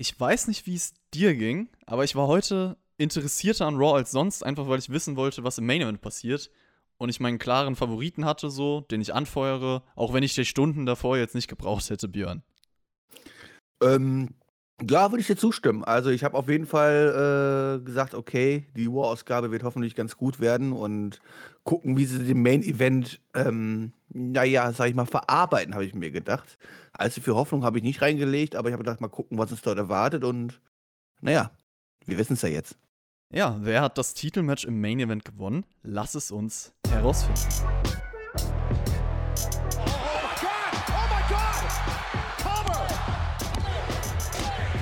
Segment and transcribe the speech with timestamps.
[0.00, 4.10] Ich weiß nicht, wie es dir ging, aber ich war heute interessierter an Raw als
[4.10, 6.50] sonst, einfach weil ich wissen wollte, was im Main Event passiert.
[6.96, 10.86] Und ich meinen klaren Favoriten hatte, so, den ich anfeuere, auch wenn ich die Stunden
[10.86, 12.42] davor jetzt nicht gebraucht hätte, Björn.
[13.82, 14.30] Ähm,
[14.88, 15.84] ja, würde ich dir zustimmen.
[15.84, 20.40] Also ich habe auf jeden Fall äh, gesagt, okay, die War-Ausgabe wird hoffentlich ganz gut
[20.40, 21.20] werden und
[21.64, 26.58] gucken, wie sie den Main-Event, ähm, naja, sag ich mal, verarbeiten, habe ich mir gedacht.
[26.92, 29.62] Also für Hoffnung habe ich nicht reingelegt, aber ich habe gedacht, mal gucken, was uns
[29.62, 30.60] dort erwartet und
[31.20, 31.50] naja,
[32.06, 32.76] wir wissen es ja jetzt.
[33.32, 35.64] Ja, wer hat das Titelmatch im Main-Event gewonnen?
[35.82, 38.09] Lass es uns herausfinden.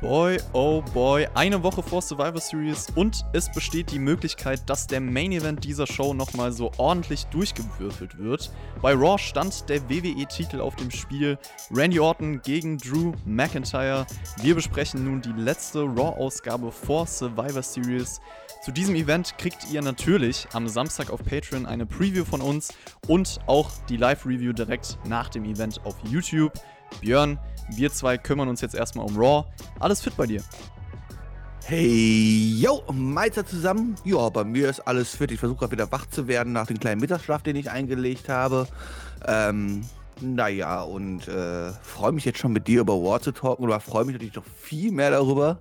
[0.00, 4.98] Boy, oh boy, eine Woche vor Survivor Series und es besteht die Möglichkeit, dass der
[4.98, 8.50] Main Event dieser Show nochmal so ordentlich durchgewürfelt wird.
[8.80, 11.36] Bei Raw stand der WWE-Titel auf dem Spiel
[11.70, 14.06] Randy Orton gegen Drew McIntyre.
[14.40, 18.22] Wir besprechen nun die letzte Raw-Ausgabe vor Survivor Series.
[18.62, 22.72] Zu diesem Event kriegt ihr natürlich am Samstag auf Patreon eine Preview von uns
[23.06, 26.54] und auch die Live-Review direkt nach dem Event auf YouTube.
[27.00, 27.38] Björn,
[27.76, 29.44] wir zwei kümmern uns jetzt erstmal um Raw.
[29.78, 30.42] Alles fit bei dir?
[31.64, 33.94] Hey, yo, Meister zusammen.
[34.04, 35.30] Ja, bei mir ist alles fit.
[35.30, 38.66] Ich versuche gerade wieder wach zu werden nach dem kleinen Mittagsschlaf, den ich eingelegt habe.
[39.26, 39.82] Ähm,
[40.20, 44.04] naja, und äh, freue mich jetzt schon mit dir über War zu talken oder freue
[44.04, 45.60] mich natürlich noch viel mehr darüber,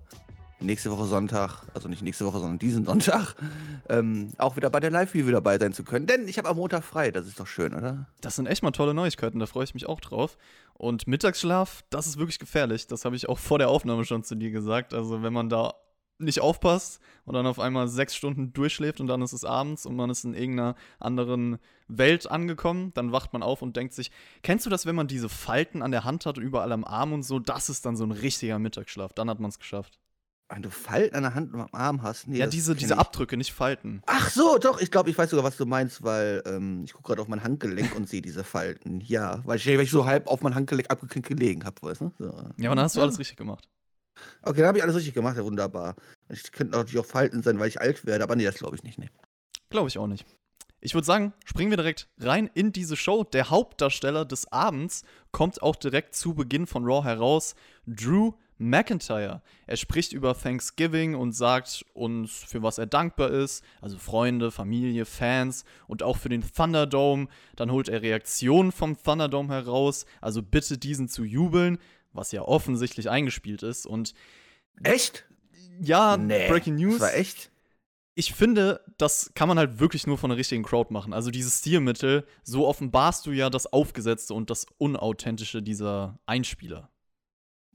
[0.61, 3.35] nächste Woche Sonntag, also nicht nächste Woche, sondern diesen Sonntag,
[3.89, 6.07] ähm, auch wieder bei der Live-Review dabei sein zu können.
[6.07, 8.07] Denn ich habe am Montag frei, das ist doch schön, oder?
[8.21, 10.37] Das sind echt mal tolle Neuigkeiten, da freue ich mich auch drauf.
[10.73, 12.87] Und Mittagsschlaf, das ist wirklich gefährlich.
[12.87, 14.93] Das habe ich auch vor der Aufnahme schon zu dir gesagt.
[14.93, 15.73] Also wenn man da
[16.19, 19.95] nicht aufpasst und dann auf einmal sechs Stunden durchschläft und dann ist es abends und
[19.95, 21.57] man ist in irgendeiner anderen
[21.87, 24.11] Welt angekommen, dann wacht man auf und denkt sich,
[24.43, 27.13] kennst du das, wenn man diese Falten an der Hand hat und überall am Arm
[27.13, 29.97] und so, das ist dann so ein richtiger Mittagsschlaf, dann hat man es geschafft.
[30.51, 32.27] Wenn du Falten an der Hand und am Arm hast.
[32.27, 34.01] Nee, ja, diese, diese Abdrücke, nicht Falten.
[34.07, 37.07] Ach so, doch, ich glaube, ich weiß sogar, was du meinst, weil ähm, ich gucke
[37.07, 38.99] gerade auf mein Handgelenk und sehe diese Falten.
[39.01, 42.11] Ja, weil ich, weil ich so halb auf mein Handgelenk abgeknickt gelegen habe, weißt du?
[42.17, 42.25] So.
[42.57, 43.69] Ja, aber dann hast du alles richtig gemacht.
[44.41, 45.95] Okay, dann habe ich alles richtig gemacht, ja, wunderbar.
[46.29, 48.83] Ich könnte natürlich auch Falten sein, weil ich alt werde, aber nee, das glaube ich
[48.83, 49.09] nicht, nee.
[49.69, 50.25] Glaube ich auch nicht.
[50.81, 53.23] Ich würde sagen, springen wir direkt rein in diese Show.
[53.23, 57.53] Der Hauptdarsteller des Abends kommt auch direkt zu Beginn von Raw heraus.
[57.85, 59.41] Drew McIntyre.
[59.65, 65.05] Er spricht über Thanksgiving und sagt uns, für was er dankbar ist, also Freunde, Familie,
[65.05, 67.27] Fans und auch für den Thunderdome.
[67.55, 71.79] Dann holt er Reaktionen vom Thunderdome heraus, also bitte diesen zu jubeln,
[72.13, 73.85] was ja offensichtlich eingespielt ist.
[73.85, 74.13] Und
[74.83, 75.25] echt?
[75.81, 76.99] Ja, nee, Breaking News.
[76.99, 77.51] Das war echt?
[78.19, 81.13] ich finde, das kann man halt wirklich nur von der richtigen Crowd machen.
[81.13, 86.89] Also dieses Stilmittel, so offenbarst du ja das Aufgesetzte und das Unauthentische dieser Einspieler.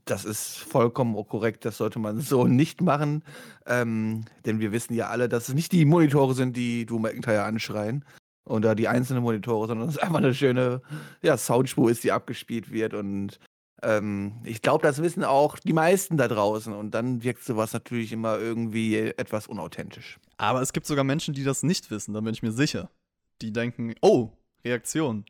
[0.05, 3.23] Das ist vollkommen korrekt, das sollte man so nicht machen.
[3.65, 7.43] Ähm, denn wir wissen ja alle, dass es nicht die Monitore sind, die Drew McIntyre
[7.43, 8.05] anschreien.
[8.47, 10.83] Oder die einzelnen Monitore, sondern es einfach eine schöne
[11.23, 12.93] ja, Soundspur ist, die abgespielt wird.
[12.93, 13.39] Und
[13.81, 16.71] ähm, ich glaube, das wissen auch die meisten da draußen.
[16.71, 20.19] Und dann wirkt sowas natürlich immer irgendwie etwas unauthentisch.
[20.37, 22.91] Aber es gibt sogar Menschen, die das nicht wissen, da bin ich mir sicher.
[23.41, 24.29] Die denken, oh,
[24.63, 25.25] Reaktion.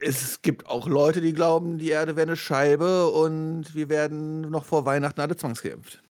[0.00, 4.64] Es gibt auch Leute, die glauben, die Erde wäre eine Scheibe und wir werden noch
[4.64, 6.02] vor Weihnachten alle zwangsgeimpft.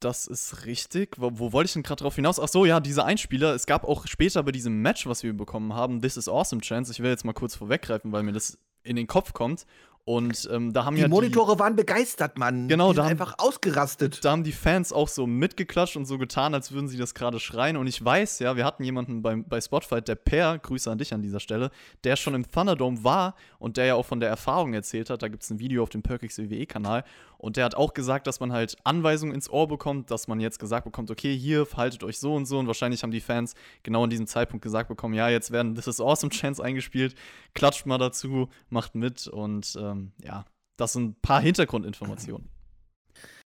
[0.00, 1.16] Das ist richtig.
[1.18, 2.38] Wo, wo wollte ich denn gerade drauf hinaus?
[2.38, 3.54] Ach so, ja, diese Einspieler.
[3.54, 6.92] Es gab auch später bei diesem Match, was wir bekommen haben, This is Awesome Chance.
[6.92, 9.66] Ich will jetzt mal kurz vorweggreifen, weil mir das in den Kopf kommt.
[10.08, 12.66] Und ähm, da haben die ja Monitore die, waren begeistert, Mann.
[12.66, 14.24] Genau, die da haben, einfach ausgerastet.
[14.24, 17.38] Da haben die Fans auch so mitgeklatscht und so getan, als würden sie das gerade
[17.38, 17.76] schreien.
[17.76, 21.12] Und ich weiß, ja, wir hatten jemanden bei, bei Spotfight, der Per, Grüße an dich
[21.12, 21.70] an dieser Stelle,
[22.04, 25.20] der schon im Thunderdome war und der ja auch von der Erfahrung erzählt hat.
[25.20, 27.04] Da gibt es ein Video auf dem Perkix WWE-Kanal.
[27.38, 30.58] Und der hat auch gesagt, dass man halt Anweisungen ins Ohr bekommt, dass man jetzt
[30.58, 32.58] gesagt bekommt, okay, hier verhaltet euch so und so.
[32.58, 33.54] Und wahrscheinlich haben die Fans
[33.84, 37.14] genau in diesem Zeitpunkt gesagt bekommen, ja, jetzt werden This is Awesome Chance eingespielt.
[37.54, 40.44] Klatscht mal dazu, macht mit und ähm, ja,
[40.76, 42.48] das sind ein paar Hintergrundinformationen.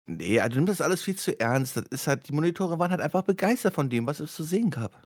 [0.06, 1.76] Nee, also nimm das alles viel zu ernst.
[1.76, 4.70] Das ist halt, die Monitore waren halt einfach begeistert von dem, was es zu sehen
[4.70, 5.00] gab.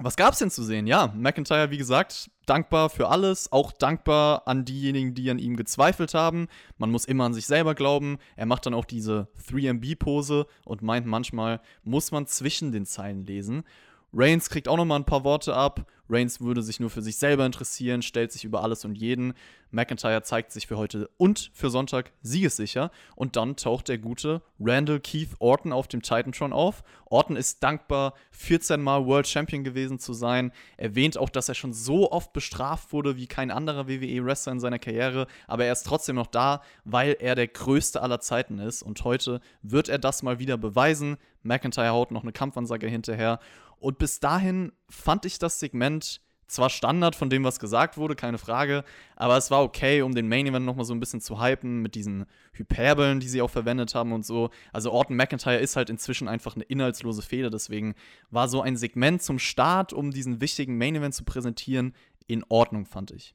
[0.00, 0.86] Was gab es denn zu sehen?
[0.86, 6.14] Ja, McIntyre, wie gesagt, dankbar für alles, auch dankbar an diejenigen, die an ihm gezweifelt
[6.14, 6.46] haben.
[6.76, 8.18] Man muss immer an sich selber glauben.
[8.36, 13.64] Er macht dann auch diese 3MB-Pose und meint, manchmal muss man zwischen den Zeilen lesen.
[14.12, 15.86] Reigns kriegt auch noch mal ein paar Worte ab.
[16.10, 19.34] Reigns würde sich nur für sich selber interessieren, stellt sich über alles und jeden.
[19.70, 22.90] McIntyre zeigt sich für heute und für Sonntag siegessicher.
[23.14, 26.82] Und dann taucht der gute Randall Keith Orton auf dem Titantron auf.
[27.04, 30.52] Orton ist dankbar, 14 Mal World Champion gewesen zu sein.
[30.78, 34.78] Erwähnt auch, dass er schon so oft bestraft wurde wie kein anderer WWE-Wrestler in seiner
[34.78, 35.26] Karriere.
[35.46, 38.82] Aber er ist trotzdem noch da, weil er der größte aller Zeiten ist.
[38.82, 41.18] Und heute wird er das mal wieder beweisen.
[41.42, 43.40] McIntyre haut noch eine Kampfansage hinterher.
[43.80, 48.38] Und bis dahin fand ich das Segment zwar Standard von dem, was gesagt wurde, keine
[48.38, 48.82] Frage,
[49.16, 51.94] aber es war okay, um den Main Event nochmal so ein bisschen zu hypen mit
[51.94, 54.50] diesen Hyperbeln, die sie auch verwendet haben und so.
[54.72, 57.94] Also Orton McIntyre ist halt inzwischen einfach eine inhaltslose Fehler, deswegen
[58.30, 61.94] war so ein Segment zum Start, um diesen wichtigen Main Event zu präsentieren,
[62.26, 63.34] in Ordnung, fand ich.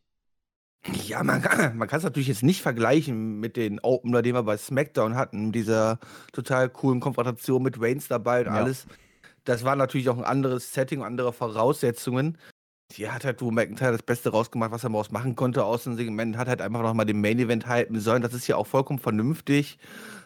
[1.07, 4.57] Ja, man kann man es natürlich jetzt nicht vergleichen mit den Opener, den wir bei
[4.57, 6.00] SmackDown hatten, dieser
[6.34, 8.54] total coolen Konfrontation mit Reigns dabei und ja.
[8.54, 8.86] alles.
[9.45, 12.38] Das war natürlich auch ein anderes Setting, andere Voraussetzungen.
[12.92, 15.95] Hier hat halt Drew McIntyre das Beste rausgemacht, was er daraus machen konnte aus dem
[15.95, 18.22] Segment, hat halt einfach nochmal den Main Event halten sollen.
[18.22, 19.80] Das ist ja auch vollkommen vernünftig.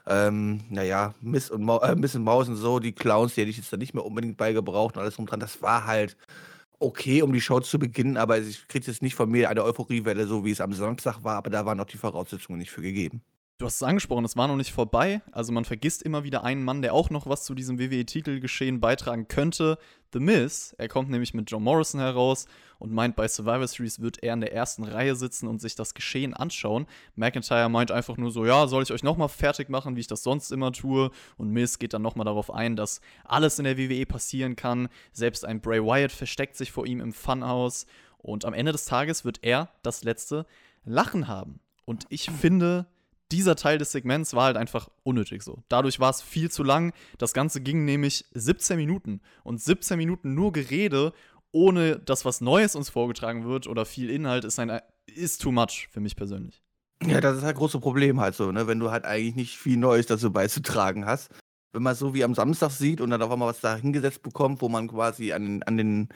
[0.05, 3.51] Ähm, naja, Miss und, Mau äh, Miss und Maus und so, die Clowns, die hätte
[3.51, 5.39] ich jetzt da nicht mehr unbedingt beigebraucht und alles drum dran.
[5.39, 6.17] Das war halt
[6.79, 10.27] okay, um die Show zu beginnen, aber ich kriege jetzt nicht von mir eine Euphoriewelle,
[10.27, 13.21] so wie es am Samstag war, aber da waren auch die Voraussetzungen nicht für gegeben.
[13.59, 15.23] Du hast es angesprochen, es war noch nicht vorbei.
[15.31, 19.27] Also man vergisst immer wieder einen Mann, der auch noch was zu diesem WWE-Titelgeschehen beitragen
[19.27, 19.79] könnte.
[20.13, 20.75] The Miz.
[20.77, 22.45] Er kommt nämlich mit John Morrison heraus
[22.77, 25.95] und meint, bei Survivor Series wird er in der ersten Reihe sitzen und sich das
[25.95, 26.85] Geschehen anschauen.
[27.15, 30.21] McIntyre meint einfach nur so, ja, soll ich euch nochmal fertig machen, wie ich das
[30.21, 31.09] sonst immer tue?
[31.37, 34.87] Und Miz geht dann nochmal darauf ein, dass alles in der WWE passieren kann.
[35.13, 37.87] Selbst ein Bray Wyatt versteckt sich vor ihm im Funhouse.
[38.19, 40.45] Und am Ende des Tages wird er das letzte
[40.85, 41.59] Lachen haben.
[41.85, 42.85] Und ich finde,
[43.31, 45.63] dieser Teil des Segments war halt einfach unnötig so.
[45.69, 46.93] Dadurch war es viel zu lang.
[47.17, 49.21] Das Ganze ging nämlich 17 Minuten.
[49.43, 51.13] Und 17 Minuten nur Gerede,
[51.51, 55.89] ohne dass was Neues uns vorgetragen wird oder viel Inhalt, ist, ein, ist too much
[55.91, 56.61] für mich persönlich.
[57.05, 58.67] Ja, das ist halt große Problem halt so, ne?
[58.67, 61.31] Wenn du halt eigentlich nicht viel Neues dazu beizutragen hast.
[61.73, 64.61] Wenn man so wie am Samstag sieht und dann auf einmal was da hingesetzt bekommt,
[64.61, 66.09] wo man quasi an, an, den,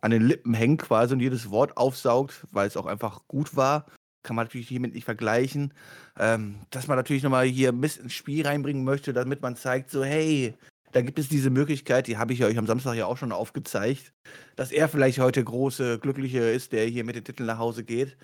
[0.00, 3.86] an den Lippen hängt quasi und jedes Wort aufsaugt, weil es auch einfach gut war,
[4.22, 5.72] kann man natürlich hiermit nicht vergleichen.
[6.18, 9.90] Ähm, dass man natürlich nochmal hier ein bisschen ins Spiel reinbringen möchte, damit man zeigt,
[9.90, 10.54] so, hey,
[10.92, 14.12] da gibt es diese Möglichkeit, die habe ich euch am Samstag ja auch schon aufgezeigt,
[14.56, 18.16] dass er vielleicht heute große, glückliche ist, der hier mit den Titeln nach Hause geht.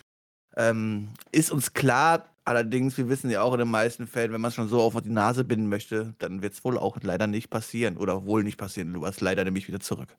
[0.56, 4.50] Ähm, ist uns klar, allerdings, wir wissen ja auch in den meisten Fällen, wenn man
[4.50, 7.50] es schon so auf die Nase binden möchte, dann wird es wohl auch leider nicht
[7.50, 8.92] passieren oder wohl nicht passieren.
[8.92, 10.16] Du warst leider nämlich wieder zurück.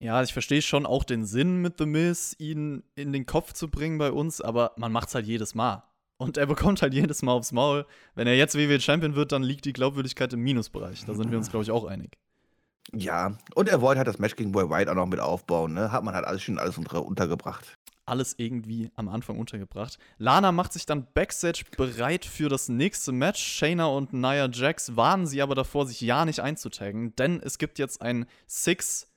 [0.00, 3.68] Ja, ich verstehe schon auch den Sinn mit The Miz, ihn in den Kopf zu
[3.68, 5.82] bringen bei uns, aber man macht es halt jedes Mal.
[6.18, 7.86] Und er bekommt halt jedes Mal aufs Maul.
[8.14, 11.04] Wenn er jetzt WWE Champion wird, dann liegt die Glaubwürdigkeit im Minusbereich.
[11.04, 12.16] Da sind wir uns, glaube ich, auch einig.
[12.92, 15.92] Ja, und er wollte halt das Match gegen Boy White auch noch mit aufbauen, ne?
[15.92, 17.76] Hat man halt alles schon alles unter, untergebracht.
[18.06, 19.98] Alles irgendwie am Anfang untergebracht.
[20.16, 23.42] Lana macht sich dann Backstage bereit für das nächste Match.
[23.42, 27.78] Shayna und Nia Jax warnen sie aber davor, sich ja nicht einzutaggen, denn es gibt
[27.78, 29.08] jetzt ein Six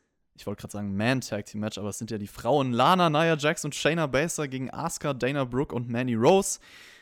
[0.42, 3.76] ich wollte gerade sagen Man-Tag-Team-Match, aber es sind ja die Frauen Lana, Nia Jax und
[3.76, 6.60] Shayna Baszler gegen Asuka, Dana Brooke und Manny Rose.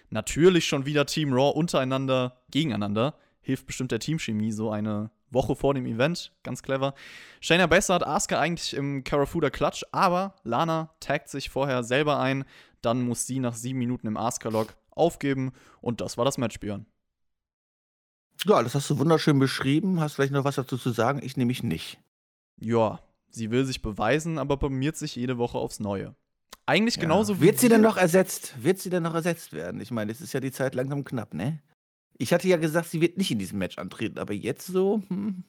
[0.09, 3.15] Natürlich schon wieder Team Raw untereinander gegeneinander.
[3.39, 6.33] Hilft bestimmt der Teamchemie so eine Woche vor dem Event.
[6.43, 6.93] Ganz clever.
[7.39, 12.43] Shayna Baszler hat Asuka eigentlich im Karafuda Clutch, aber Lana taggt sich vorher selber ein.
[12.81, 15.53] Dann muss sie nach sieben Minuten im Asuka-Log aufgeben.
[15.79, 16.85] Und das war das Match, Björn.
[18.43, 20.01] Ja, das hast du wunderschön beschrieben.
[20.01, 21.21] Hast vielleicht noch was dazu zu sagen?
[21.23, 21.99] Ich nämlich nicht.
[22.57, 22.99] Ja,
[23.31, 26.15] Sie will sich beweisen, aber blamiert sich jede Woche aufs Neue.
[26.65, 27.01] Eigentlich ja.
[27.01, 27.45] genauso wie.
[27.47, 28.55] Wird sie denn noch ersetzt?
[28.63, 29.81] Wird sie denn noch ersetzt werden?
[29.81, 31.59] Ich meine, es ist ja die Zeit langsam knapp, ne?
[32.17, 35.43] Ich hatte ja gesagt, sie wird nicht in diesem Match antreten, aber jetzt so, hm.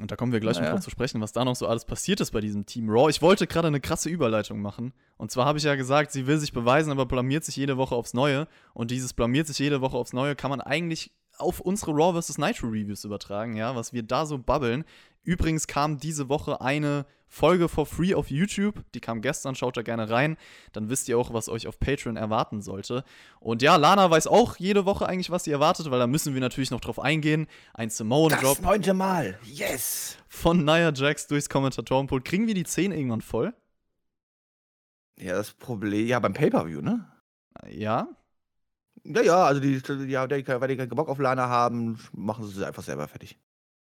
[0.00, 0.70] Und da kommen wir gleich naja.
[0.70, 3.10] noch drauf zu sprechen, was da noch so alles passiert ist bei diesem Team Raw.
[3.10, 4.92] Ich wollte gerade eine krasse Überleitung machen.
[5.18, 7.94] Und zwar habe ich ja gesagt, sie will sich beweisen, aber blamiert sich jede Woche
[7.94, 8.48] aufs Neue.
[8.72, 12.38] Und dieses blamiert sich jede Woche aufs Neue kann man eigentlich auf unsere Raw vs.
[12.38, 14.84] Nitro Reviews übertragen, ja, was wir da so babbeln.
[15.24, 18.84] Übrigens kam diese Woche eine Folge for free auf YouTube.
[18.94, 20.36] Die kam gestern, schaut da gerne rein.
[20.72, 23.04] Dann wisst ihr auch, was euch auf Patreon erwarten sollte.
[23.40, 26.40] Und ja, Lana weiß auch jede Woche eigentlich, was sie erwartet, weil da müssen wir
[26.40, 27.48] natürlich noch drauf eingehen.
[27.72, 28.58] Ein Samoan-Drop.
[28.58, 29.38] Das neunte Mal.
[29.44, 30.16] Yes.
[30.28, 32.24] Von Nia Jax durchs Kommentatorenpult.
[32.24, 33.52] Kriegen wir die 10 irgendwann voll?
[35.18, 37.04] Ja, das Problem, ja, beim Pay-Per-View, ne?
[37.68, 38.08] Ja.
[39.04, 42.66] Ja, ja, also die, ja, weil die keinen Bock auf Lana haben, machen sie sie
[42.66, 43.38] einfach selber fertig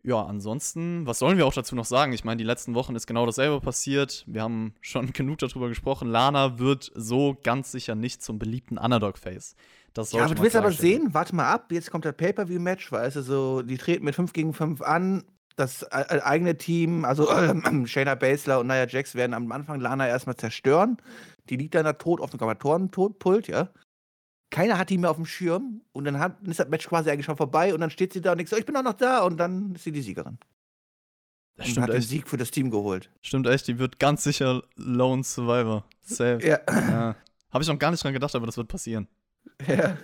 [0.06, 2.12] ja, ansonsten, was sollen wir auch dazu noch sagen?
[2.12, 4.22] Ich meine, die letzten Wochen ist genau dasselbe passiert.
[4.26, 6.08] Wir haben schon genug darüber gesprochen.
[6.08, 9.56] Lana wird so ganz sicher nicht zum beliebten Underdog-Face.
[9.94, 13.16] Das ja, aber du willst aber sehen, warte mal ab, jetzt kommt der Pay-Per-View-Match, weißt
[13.16, 15.24] du, so, die treten mit 5 gegen 5 an.
[15.56, 17.54] das äh, eigene Team, also äh,
[17.86, 20.98] Shayna Baszler und Nia Jax werden am Anfang Lana erstmal zerstören.
[21.48, 23.70] Die liegt dann da tot auf dem Kommentatorenpult, ja.
[24.54, 27.26] Keiner hat die mehr auf dem Schirm und dann, hat, ist das Match quasi eigentlich
[27.26, 29.24] schon vorbei und dann steht sie da und denkt so, ich bin auch noch da
[29.24, 30.38] und dann ist sie die Siegerin.
[31.56, 32.08] Das und stimmt hat den echt.
[32.08, 33.10] Sieg für das Team geholt.
[33.20, 35.84] Stimmt echt, die wird ganz sicher Lone Survivor.
[36.02, 36.38] Safe.
[36.46, 36.60] Ja.
[36.68, 37.16] Ja.
[37.50, 39.08] Habe ich noch gar nicht dran gedacht, aber das wird passieren.
[39.66, 39.96] ja.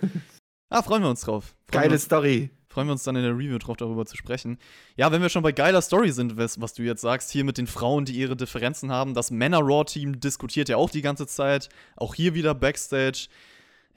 [0.69, 1.55] Ah, freuen wir uns drauf.
[1.69, 2.49] Freuen Geile uns, Story.
[2.69, 4.57] freuen wir uns dann in der Review drauf, darüber zu sprechen.
[4.97, 7.57] Ja, wenn wir schon bei geiler Story sind, was, was du jetzt sagst, hier mit
[7.57, 11.69] den Frauen, die ihre Differenzen haben, das Männer-Raw-Team diskutiert ja auch die ganze Zeit.
[11.95, 13.27] Auch hier wieder Backstage.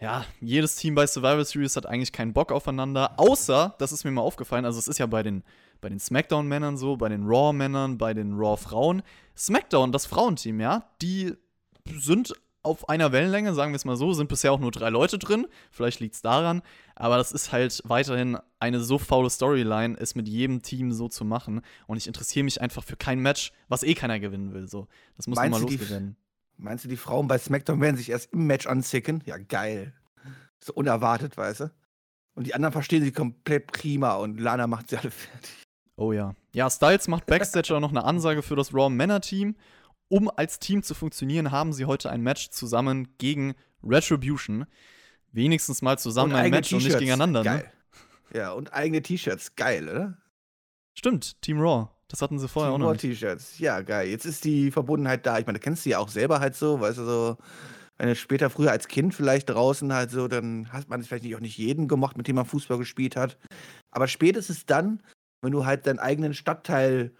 [0.04, 4.10] Ja, jedes Team bei Survivor Series hat eigentlich keinen Bock aufeinander, außer, das ist mir
[4.10, 5.42] mal aufgefallen, also es ist ja bei den,
[5.80, 9.02] bei den SmackDown-Männern so, bei den Raw-Männern, bei den Raw-Frauen.
[9.34, 11.32] SmackDown, das Frauenteam, ja, die
[11.90, 15.18] sind auf einer Wellenlänge, sagen wir es mal so, sind bisher auch nur drei Leute
[15.18, 15.46] drin.
[15.70, 16.60] Vielleicht liegt es daran.
[16.96, 21.26] Aber das ist halt weiterhin eine so faule Storyline, es mit jedem Team so zu
[21.26, 21.60] machen.
[21.86, 24.66] Und ich interessiere mich einfach für kein Match, was eh keiner gewinnen will.
[24.66, 24.86] So.
[25.16, 26.16] Das muss Meinst mal losgewerden.
[26.56, 29.22] Meinst du, die Frauen bei SmackDown werden sich erst im Match anzicken?
[29.26, 29.92] Ja, geil.
[30.62, 31.70] So unerwartet, weißt du?
[32.34, 35.50] Und die anderen verstehen sie komplett prima und Lana macht sie alle fertig.
[35.96, 36.34] Oh ja.
[36.52, 39.56] Ja, Styles macht Backstage auch noch eine Ansage für das Raw Männer-Team.
[40.08, 44.66] Um als Team zu funktionieren, haben sie heute ein Match zusammen gegen Retribution.
[45.32, 47.44] Wenigstens mal zusammen Und ein Match und nicht gegeneinander, ne?
[47.44, 47.72] Geil.
[48.32, 49.56] Ja, und eigene T-Shirts.
[49.56, 50.18] Geil, oder?
[50.94, 51.88] Stimmt, Team Raw.
[52.14, 52.96] Das hatten sie vorher auch noch.
[52.96, 53.58] T-Shirts.
[53.58, 54.08] Ja, geil.
[54.08, 55.40] Jetzt ist die Verbundenheit da.
[55.40, 57.36] Ich meine, du kennst sie ja auch selber halt so, weißt du, so.
[57.98, 61.34] Wenn du später früher als Kind vielleicht draußen halt so, dann hat man vielleicht nicht,
[61.34, 63.36] auch nicht jeden gemocht, mit dem man Fußball gespielt hat.
[63.90, 65.02] Aber spätestens dann,
[65.42, 67.12] wenn du halt deinen eigenen Stadtteil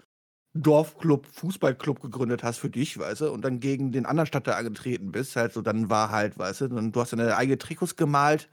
[0.56, 5.10] Dorfclub, Fußballclub gegründet hast für dich, weißt du, und dann gegen den anderen Stadtteil angetreten
[5.10, 8.48] bist, halt so, dann war halt, weißt du, und du hast deine eigenen Trikots gemalt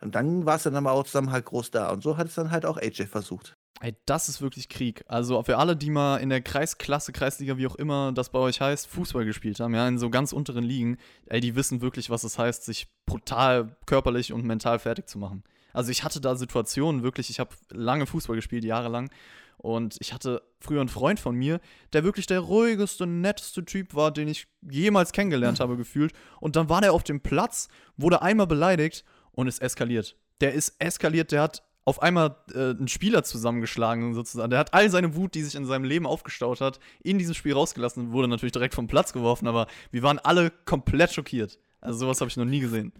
[0.00, 1.90] und dann warst du dann aber auch zusammen halt groß da.
[1.90, 3.54] Und so hat es dann halt auch AJ versucht.
[3.84, 5.04] Ey, das ist wirklich Krieg.
[5.08, 8.62] Also für alle, die mal in der Kreisklasse, Kreisliga, wie auch immer das bei euch
[8.62, 12.24] heißt, Fußball gespielt haben, ja, in so ganz unteren Ligen, ey, die wissen wirklich, was
[12.24, 15.44] es heißt, sich brutal körperlich und mental fertig zu machen.
[15.74, 19.10] Also ich hatte da Situationen, wirklich, ich habe lange Fußball gespielt, jahrelang.
[19.58, 21.60] Und ich hatte früher einen Freund von mir,
[21.92, 26.14] der wirklich der ruhigste, netteste Typ war, den ich jemals kennengelernt habe, gefühlt.
[26.40, 30.16] Und dann war der auf dem Platz, wurde einmal beleidigt und ist eskaliert.
[30.40, 34.50] Der ist eskaliert, der hat auf einmal äh, einen Spieler zusammengeschlagen, sozusagen.
[34.50, 37.52] Der hat all seine Wut, die sich in seinem Leben aufgestaut hat, in diesem Spiel
[37.52, 41.58] rausgelassen und wurde natürlich direkt vom Platz geworfen, aber wir waren alle komplett schockiert.
[41.80, 42.92] Also sowas habe ich noch nie gesehen.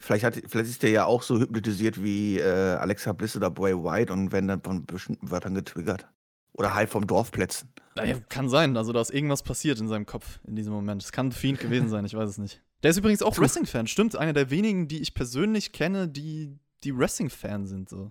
[0.00, 3.74] Vielleicht, hat, vielleicht ist der ja auch so hypnotisiert wie äh, Alexa Bliss oder Bray
[3.74, 6.08] White und werden dann von bestimmten Wörtern getriggert.
[6.54, 7.72] Oder halt vom Dorfplätzen.
[7.94, 11.02] Naja, kann sein, also da ist irgendwas passiert in seinem Kopf in diesem Moment.
[11.02, 12.60] Es kann Fiend gewesen sein, ich weiß es nicht.
[12.82, 14.16] Der ist übrigens auch Wrestling-Fan, stimmt.
[14.16, 17.88] Einer der wenigen, die ich persönlich kenne, die, die Wrestling-Fan sind.
[17.88, 18.10] So.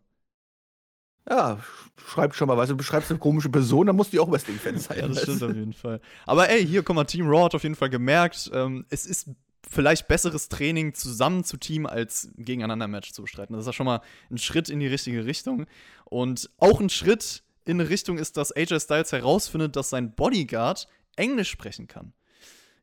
[1.30, 1.60] Ja,
[2.08, 4.98] schreib schon mal, weißt du, beschreibst eine komische Person, dann muss die auch Wrestling-Fan sein.
[5.00, 6.02] Ja, das stimmt auf jeden Fall.
[6.26, 9.30] Aber ey, hier, guck mal, Team Raw hat auf jeden Fall gemerkt, ähm, es ist
[9.70, 13.54] vielleicht besseres Training zusammen zu Team als gegeneinander ein Match zu bestreiten.
[13.54, 15.66] Das ist ja schon mal ein Schritt in die richtige Richtung.
[16.06, 20.88] Und auch ein Schritt in eine Richtung ist, dass AJ Styles herausfindet, dass sein Bodyguard
[21.16, 22.14] Englisch sprechen kann.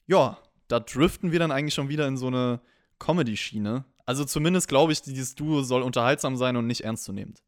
[0.07, 2.61] Ja, da driften wir dann eigentlich schon wieder in so eine
[2.99, 3.85] Comedy-Schiene.
[4.07, 7.43] Also zumindest glaube ich, dieses Duo soll unterhaltsam sein und nicht ernstzunehmend.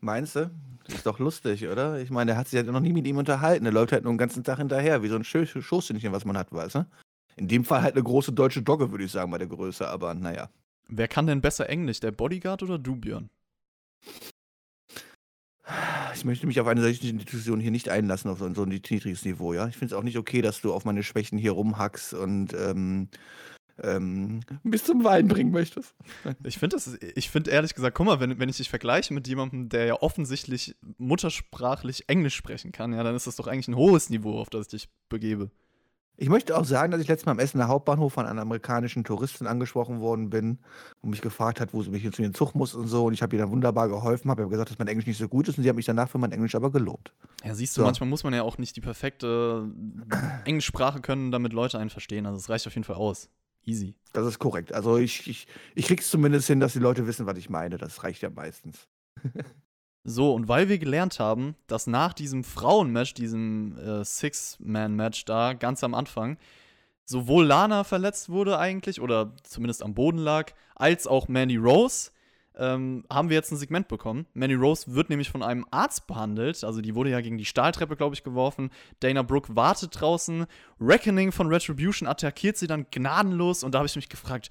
[0.00, 0.50] Meinst du?
[0.86, 2.00] Ist doch lustig, oder?
[2.00, 3.64] Ich meine, der hat sich halt noch nie mit ihm unterhalten.
[3.64, 6.38] Der läuft halt nur den ganzen Tag hinterher, wie so ein Schö- Schoßhündchen, was man
[6.38, 6.86] hat, weißt du?
[7.36, 10.14] In dem Fall halt eine große deutsche Dogge, würde ich sagen, bei der Größe, aber
[10.14, 10.50] naja.
[10.88, 13.28] Wer kann denn besser Englisch, der Bodyguard oder du, Björn?
[16.14, 19.24] Ich möchte mich auf eine solche Diskussion hier nicht einlassen, auf so, so ein niedriges
[19.24, 19.68] Niveau, ja.
[19.68, 23.08] Ich finde es auch nicht okay, dass du auf meine Schwächen hier rumhackst und ähm,
[23.82, 25.94] ähm, bis zum Wein bringen möchtest.
[26.44, 29.28] Ich finde das, ich finde ehrlich gesagt, guck mal, wenn, wenn ich dich vergleiche mit
[29.28, 33.76] jemandem, der ja offensichtlich muttersprachlich Englisch sprechen kann, ja, dann ist das doch eigentlich ein
[33.76, 35.50] hohes Niveau, auf das ich dich begebe.
[36.20, 39.46] Ich möchte auch sagen, dass ich letztes Mal am Essener Hauptbahnhof von einer amerikanischen Touristin
[39.46, 40.58] angesprochen worden bin
[41.00, 43.04] und mich gefragt hat, wo sie mich jetzt in den Zug muss und so.
[43.04, 45.28] Und ich habe ihr dann wunderbar geholfen, habe ihr gesagt, dass mein Englisch nicht so
[45.28, 47.12] gut ist und sie hat mich danach für mein Englisch aber gelobt.
[47.44, 47.84] Ja, siehst du, So.
[47.84, 49.70] manchmal muss man ja auch nicht die perfekte
[50.44, 52.26] Englischsprache können, damit Leute einen verstehen.
[52.26, 53.30] Also es reicht auf jeden Fall aus.
[53.68, 53.94] Easy.
[54.14, 54.72] Das ist korrekt.
[54.72, 57.76] Also ich, ich, ich krieg's zumindest hin, dass die Leute wissen, was ich meine.
[57.76, 58.88] Das reicht ja meistens.
[60.04, 65.84] So, und weil wir gelernt haben, dass nach diesem Frauenmatch, diesem äh, Six-Man-Match da, ganz
[65.84, 66.38] am Anfang,
[67.04, 72.10] sowohl Lana verletzt wurde eigentlich, oder zumindest am Boden lag, als auch Mandy Rose,
[72.58, 74.26] ähm, haben wir jetzt ein Segment bekommen.
[74.34, 77.96] Mandy Rose wird nämlich von einem Arzt behandelt, also die wurde ja gegen die Stahltreppe,
[77.96, 78.70] glaube ich, geworfen.
[79.00, 80.46] Dana Brooke wartet draußen.
[80.80, 84.50] Reckoning von Retribution attackiert sie dann gnadenlos und da habe ich mich gefragt,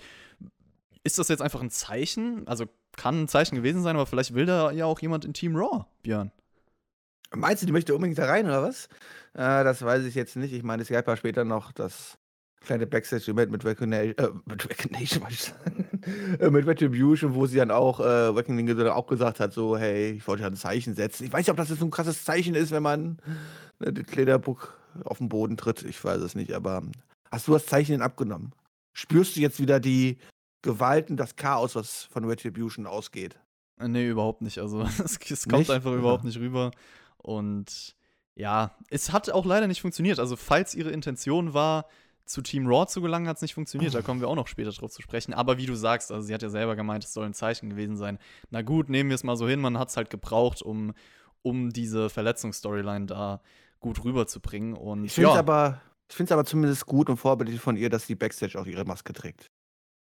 [1.03, 2.47] ist das jetzt einfach ein Zeichen?
[2.47, 5.55] Also kann ein Zeichen gewesen sein, aber vielleicht will da ja auch jemand in Team
[5.55, 6.31] Raw, Björn.
[7.35, 8.85] Meinst du, die möchte unbedingt da rein, oder was?
[9.33, 10.53] Äh, das weiß ich jetzt nicht.
[10.53, 12.17] Ich meine, es gab ja später noch das
[12.61, 15.86] kleine Backstage-Event mit Recognition, äh, mit Recognition, was ich sagen,
[16.51, 20.27] mit Retribution, wo sie dann auch, äh, Reckoning dann auch gesagt hat, so, hey, ich
[20.27, 21.25] wollte ja ein Zeichen setzen.
[21.25, 23.17] Ich weiß nicht, ob das jetzt so ein krasses Zeichen ist, wenn man
[23.79, 25.83] äh, den Klederbuck auf den Boden tritt.
[25.83, 26.83] Ich weiß es nicht, aber
[27.31, 28.53] hast du das Zeichen denn abgenommen?
[28.93, 30.17] Spürst du jetzt wieder die
[30.61, 33.39] Gewalten, das Chaos, was von Retribution ausgeht?
[33.79, 34.59] Äh, Nee, überhaupt nicht.
[34.59, 35.71] Also es, es kommt Nicht?
[35.71, 36.71] einfach überhaupt nicht rüber.
[37.17, 37.95] Und
[38.35, 40.19] ja, es hat auch leider nicht funktioniert.
[40.19, 41.85] Also falls ihre Intention war,
[42.27, 43.93] zu Team Raw zu gelangen, hat es nicht funktioniert.
[43.93, 45.33] Da kommen wir auch noch später drauf zu sprechen.
[45.33, 47.95] Aber wie du sagst, also sie hat ja selber gemeint, es soll ein Zeichen gewesen
[47.95, 48.19] sein.
[48.49, 49.61] Na gut, nehmen wir es mal so hin.
[49.61, 50.93] Man hat es halt gebraucht, um,
[51.41, 53.41] um diese Verletzungsstoryline da
[53.79, 54.73] gut rüberzubringen.
[54.73, 58.07] Und Ich finde es ja, aber, ich aber zumindest gut und vorbildlich von ihr, dass
[58.07, 59.49] die Backstage auch ihre Maske trägt.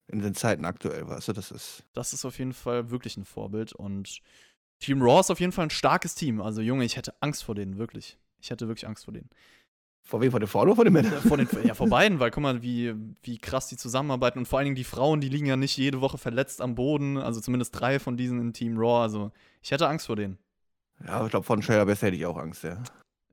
[0.08, 1.84] In den Zeiten aktuell, weißt du, das ist.
[1.94, 3.74] das ist auf jeden Fall wirklich ein Vorbild.
[3.74, 4.22] Und
[4.80, 6.42] Team Raw ist auf jeden Fall ein starkes Team.
[6.42, 8.18] Also Junge, ich hätte Angst vor denen, wirklich.
[8.40, 9.30] Ich hätte wirklich Angst vor denen.
[10.08, 10.30] Vor wem?
[10.30, 11.20] Vor den Frauen oder vor den Männern?
[11.22, 12.94] Vor den, ja, vor beiden, weil guck mal, wie,
[13.24, 16.00] wie krass die zusammenarbeiten und vor allen Dingen die Frauen, die liegen ja nicht jede
[16.00, 19.32] Woche verletzt am Boden, also zumindest drei von diesen in Team Raw, also
[19.64, 20.38] ich hätte Angst vor denen.
[21.06, 22.84] Ja, ich glaube, von Shayla Best hätte ich auch Angst, ja.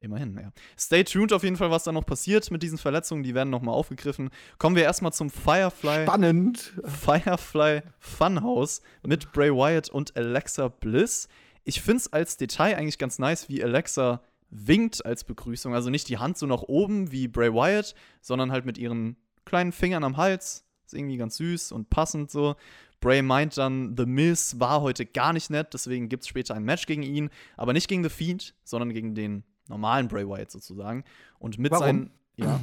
[0.00, 0.50] Immerhin, ja.
[0.76, 3.75] Stay tuned auf jeden Fall, was da noch passiert mit diesen Verletzungen, die werden nochmal
[3.75, 4.31] aufgegriffen.
[4.59, 6.73] Kommen wir erstmal zum Firefly, Spannend.
[6.85, 11.29] Firefly Funhouse mit Bray Wyatt und Alexa Bliss.
[11.64, 14.23] Ich finde es als Detail eigentlich ganz nice, wie Alexa
[14.55, 15.75] winkt als Begrüßung.
[15.75, 19.73] Also nicht die Hand so nach oben wie Bray Wyatt, sondern halt mit ihren kleinen
[19.73, 20.65] Fingern am Hals.
[20.85, 22.55] Ist irgendwie ganz süß und passend so.
[23.01, 26.63] Bray meint dann, The Miz war heute gar nicht nett, deswegen gibt es später ein
[26.65, 31.03] Match gegen ihn, aber nicht gegen The Fiend, sondern gegen den normalen Bray Wyatt sozusagen.
[31.41, 31.85] Und mit Warum?
[31.85, 32.11] seinen.
[32.37, 32.61] Ja,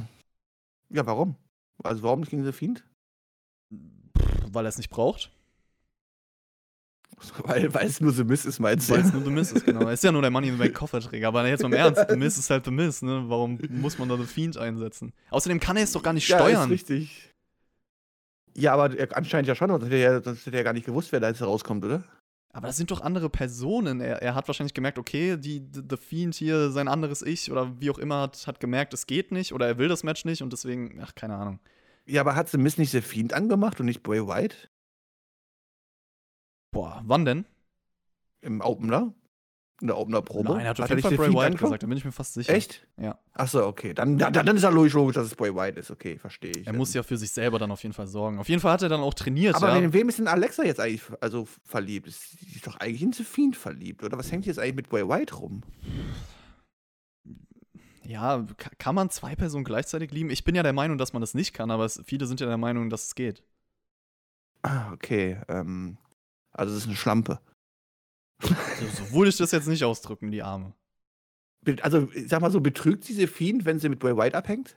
[0.88, 1.36] Ja, warum?
[1.82, 2.84] Also, warum nicht gegen The Fiend?
[4.52, 5.30] weil er es nicht braucht.
[7.44, 8.94] Weil, weil es nur The Miss ist, meinst du?
[8.94, 9.82] Weil es nur The Miz ist, genau.
[9.86, 11.28] Er ist ja nur der Money in the Bank Kofferträger.
[11.28, 13.24] Aber jetzt mal im Ernst, The Miz ist halt The Miz, ne?
[13.26, 15.12] Warum muss man da The Fiend einsetzen?
[15.30, 16.64] Außerdem kann er es doch gar nicht Ja, steuern.
[16.64, 17.32] ist richtig.
[18.56, 21.12] Ja, aber er, anscheinend ja schon, sonst hätte er, sonst hätte er gar nicht gewusst,
[21.12, 22.04] wer da jetzt rauskommt, oder?
[22.52, 24.00] aber das sind doch andere Personen.
[24.00, 27.80] Er, er hat wahrscheinlich gemerkt, okay, die, die, The Fiend hier, sein anderes Ich oder
[27.80, 30.42] wie auch immer, hat, hat gemerkt, es geht nicht oder er will das Match nicht
[30.42, 31.60] und deswegen, ach, keine Ahnung.
[32.06, 34.56] Ja, aber hat The Miss nicht The Fiend angemacht und nicht Bray White?
[36.72, 37.44] Boah, wann denn?
[38.42, 39.12] Im Opener?
[39.80, 40.50] In der Opener-Probe?
[40.52, 41.58] Nein, er hat auf er jeden Fall Bray angemacht?
[41.58, 42.52] gesagt, da bin ich mir fast sicher.
[42.52, 42.86] Echt?
[42.98, 43.18] Ja.
[43.32, 43.94] Achso, okay.
[43.94, 45.90] Dann, dann, dann ist ja logisch, logisch, dass es Bray White ist.
[45.90, 46.66] Okay, verstehe ich.
[46.66, 48.38] Er muss ja für sich selber dann auf jeden Fall sorgen.
[48.38, 49.76] Auf jeden Fall hat er dann auch trainiert, Aber ja.
[49.78, 52.06] in wem ist denn Alexa jetzt eigentlich also verliebt?
[52.08, 54.18] Ist, die ist doch eigentlich in The Fiend verliebt, oder?
[54.18, 55.62] Was hängt jetzt eigentlich mit Bray White rum?
[58.04, 60.28] Ja, ka- kann man zwei Personen gleichzeitig lieben?
[60.30, 62.46] Ich bin ja der Meinung, dass man das nicht kann, aber es, viele sind ja
[62.46, 63.42] der Meinung, dass es geht.
[64.62, 65.40] Ah, okay.
[65.48, 65.96] Ähm,
[66.52, 67.40] also, es ist eine Schlampe.
[68.42, 70.74] So, würde ich das jetzt nicht ausdrücken, die Arme.
[71.82, 74.76] Also, ich sag mal so, betrügt diese Fiend, wenn sie mit Bray White abhängt?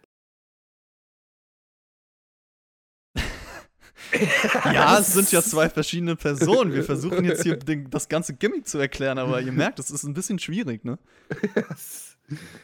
[4.66, 6.74] Ja, es sind ja zwei verschiedene Personen.
[6.74, 10.04] Wir versuchen jetzt hier den, das ganze Gimmick zu erklären, aber ihr merkt, es ist
[10.04, 11.00] ein bisschen schwierig, ne?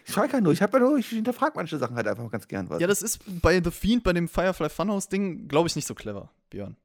[0.06, 2.48] Ich frage ja nur, ich habe ja nur, ich hinterfrage manche Sachen halt einfach ganz
[2.48, 2.80] gern was.
[2.80, 6.32] Ja, das ist bei The Fiend, bei dem Firefly Funhouse-Ding, glaube ich, nicht so clever,
[6.50, 6.78] Björn.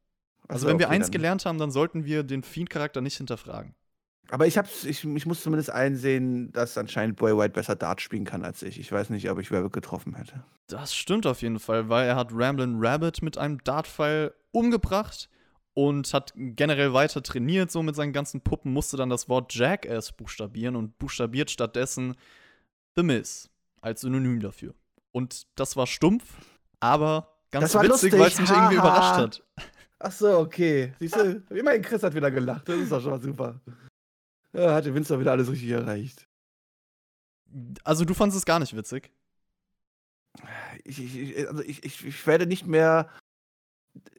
[0.49, 3.17] Also, Achso, wenn wir okay, eins dann- gelernt haben, dann sollten wir den Fiend-Charakter nicht
[3.17, 3.75] hinterfragen.
[4.31, 8.25] Aber ich, hab's, ich, ich muss zumindest einsehen, dass anscheinend Bray White besser Dart spielen
[8.25, 8.81] kann als ich.
[8.81, 10.43] Ich weiß nicht, ob ich wer getroffen hätte.
[10.67, 15.29] Das stimmt auf jeden Fall, weil er hat Ramblin' Rabbit mit einem Dartpfeil umgebracht
[15.75, 20.13] und hat generell weiter trainiert, so mit seinen ganzen Puppen, musste dann das Wort Jackass
[20.13, 22.15] buchstabieren und buchstabiert stattdessen
[22.97, 23.51] The Miz
[23.83, 24.75] als Synonym dafür.
[25.13, 26.25] Und das war stumpf,
[26.81, 29.43] aber ganz Das war witzig, weil es mich irgendwie überrascht hat.
[30.07, 30.93] Ach so, okay.
[31.01, 32.69] Siehst du, immerhin Chris hat wieder gelacht.
[32.69, 33.59] Das ist doch schon mal super.
[34.53, 36.29] Ja, hat der Winzer wieder alles richtig erreicht.
[37.85, 39.11] Also du fandest es gar nicht witzig.
[40.85, 43.09] Ich, ich, also ich, ich, ich werde nicht mehr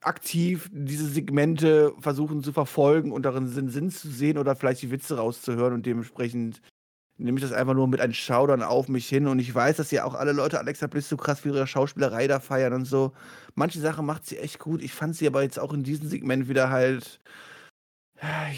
[0.02, 4.90] aktiv diese Segmente versuchen zu verfolgen und darin Sinn, Sinn zu sehen oder vielleicht die
[4.90, 6.64] Witze rauszuhören und dementsprechend
[7.18, 9.92] nehme ich das einfach nur mit einem Schaudern auf mich hin und ich weiß, dass
[9.92, 13.14] ja auch alle Leute Alexa Bliss so krass für ihre Schauspielerei da feiern und so.
[13.56, 14.82] Manche Sachen macht sie echt gut.
[14.82, 17.22] Ich fand sie aber jetzt auch in diesem Segment wieder halt.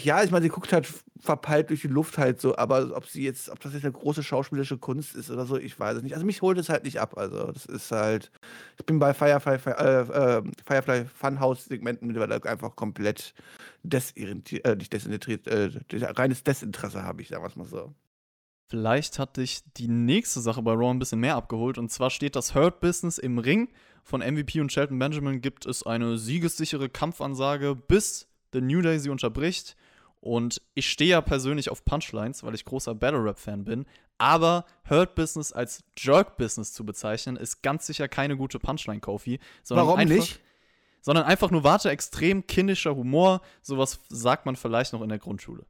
[0.02, 0.86] Ja, ich meine, sie guckt halt
[1.20, 4.22] verpeilt durch die Luft halt so, aber ob sie jetzt, ob das jetzt eine große
[4.22, 6.14] schauspielerische Kunst ist oder so, ich weiß es nicht.
[6.14, 7.18] Also mich holt es halt nicht ab.
[7.18, 8.30] Also das ist halt,
[8.78, 13.34] ich bin bei Firefly, äh, äh, Firefly Funhouse Segmenten mittlerweile einfach komplett
[13.82, 15.70] desorientiert, äh, nicht desinteressiert, äh,
[16.12, 17.94] reines Desinteresse habe ich, sagen wir es mal so.
[18.68, 21.78] Vielleicht hat dich die nächste Sache bei Raw ein bisschen mehr abgeholt.
[21.78, 23.68] Und zwar steht das Hurt Business im Ring.
[24.02, 29.08] Von MVP und Shelton Benjamin gibt es eine siegessichere Kampfansage, bis The New Day sie
[29.08, 29.74] unterbricht.
[30.20, 33.86] Und ich stehe ja persönlich auf Punchlines, weil ich großer Battle Rap-Fan bin.
[34.18, 39.38] Aber Hurt Business als Jerk Business zu bezeichnen, ist ganz sicher keine gute Punchline, Kofi.
[39.68, 40.40] Warum einfach, nicht?
[41.00, 43.40] Sondern einfach nur, warte, extrem kindischer Humor.
[43.62, 45.64] Sowas sagt man vielleicht noch in der Grundschule.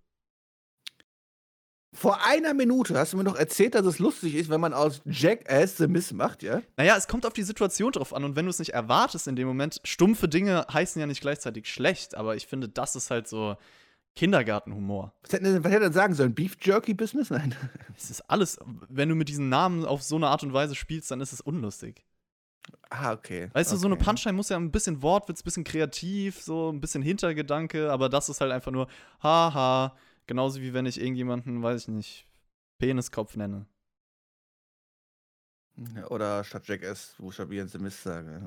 [1.92, 5.00] Vor einer Minute hast du mir noch erzählt, dass es lustig ist, wenn man aus
[5.06, 6.62] Jackass The Miss macht, ja?
[6.76, 9.36] Naja, es kommt auf die Situation drauf an und wenn du es nicht erwartest in
[9.36, 13.26] dem Moment, stumpfe Dinge heißen ja nicht gleichzeitig schlecht, aber ich finde, das ist halt
[13.26, 13.56] so
[14.16, 15.14] Kindergartenhumor.
[15.22, 16.34] Was hätte, er sagen sollen?
[16.34, 17.30] Beef Jerky Business?
[17.30, 17.54] Nein.
[17.96, 21.10] Es ist alles, wenn du mit diesen Namen auf so eine Art und Weise spielst,
[21.10, 22.04] dann ist es unlustig.
[22.90, 23.48] Ah, okay.
[23.52, 23.76] Weißt okay.
[23.76, 27.02] du, so eine Punchline muss ja ein bisschen Wortwitz, ein bisschen kreativ, so ein bisschen
[27.02, 28.88] Hintergedanke, aber das ist halt einfach nur,
[29.22, 29.94] haha,
[30.28, 32.26] genauso wie wenn ich irgendjemanden, weiß ich nicht,
[32.78, 33.66] Peniskopf nenne.
[36.10, 38.40] Oder statt Jackass buchstabieren The Mist sage.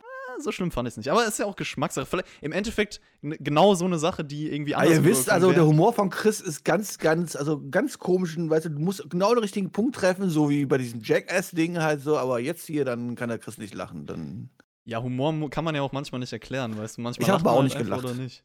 [0.00, 1.10] Ah, so schlimm fand ich es nicht.
[1.10, 2.06] Aber es ist ja auch Geschmackssache.
[2.06, 5.66] Vielleicht, Im Endeffekt genau so eine Sache, die irgendwie Ah, anders ihr wisst, also der
[5.66, 8.36] Humor von Chris ist ganz, ganz, also ganz komisch.
[8.38, 12.02] Weißt du, du musst genau den richtigen Punkt treffen, so wie bei diesem Jackass-Ding halt
[12.02, 14.06] so, aber jetzt hier, dann kann der Chris nicht lachen.
[14.06, 14.50] Dann.
[14.84, 17.02] Ja, Humor kann man ja auch manchmal nicht erklären, weißt du?
[17.02, 18.04] Manchmal Ich hab lacht aber auch man nicht gelacht.
[18.04, 18.44] Oder nicht.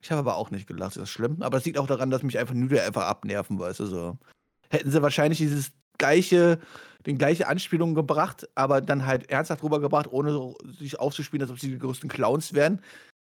[0.00, 1.42] Ich habe aber auch nicht gelacht, das ist schlimm.
[1.42, 4.18] Aber das liegt auch daran, dass mich einfach nur einfach abnerven, weißt du, so.
[4.70, 6.60] Hätten sie wahrscheinlich dieses gleiche,
[7.06, 11.58] den gleiche Anspielung gebracht, aber dann halt ernsthaft rübergebracht, ohne so sich aufzuspielen, als ob
[11.58, 12.80] sie die größten Clowns wären,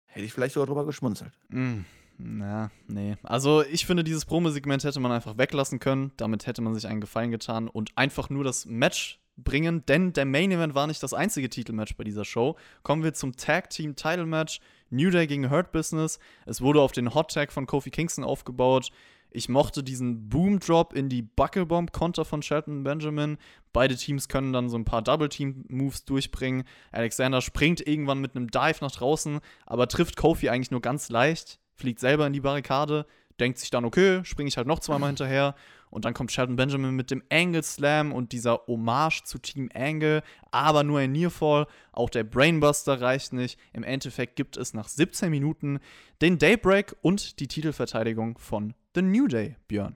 [0.06, 1.32] hätte ich vielleicht sogar drüber geschmunzelt.
[1.48, 1.80] Mm,
[2.18, 3.16] na, nee.
[3.22, 6.12] Also, ich finde, dieses Promo-Segment hätte man einfach weglassen können.
[6.16, 10.24] Damit hätte man sich einen Gefallen getan und einfach nur das Match bringen, denn der
[10.24, 12.56] Main Event war nicht das einzige Titelmatch bei dieser Show.
[12.84, 14.60] Kommen wir zum Tag Team Title Match.
[14.94, 16.18] New Day gegen Hurt Business.
[16.46, 18.90] Es wurde auf den Hot Tag von Kofi Kingston aufgebaut.
[19.36, 23.36] Ich mochte diesen Boom Drop in die Buckelbomb Konter von Shelton Benjamin.
[23.72, 26.62] Beide Teams können dann so ein paar Double Team Moves durchbringen.
[26.92, 31.58] Alexander springt irgendwann mit einem Dive nach draußen, aber trifft Kofi eigentlich nur ganz leicht,
[31.74, 33.06] fliegt selber in die Barrikade,
[33.40, 35.56] denkt sich dann, okay, springe ich halt noch zweimal hinterher.
[35.94, 40.24] Und dann kommt Shelton Benjamin mit dem Angle Slam und dieser Hommage zu Team Angle,
[40.50, 41.68] aber nur ein Nearfall.
[41.92, 43.60] Auch der Brainbuster reicht nicht.
[43.72, 45.78] Im Endeffekt gibt es nach 17 Minuten
[46.20, 49.94] den Daybreak und die Titelverteidigung von The New Day, Björn.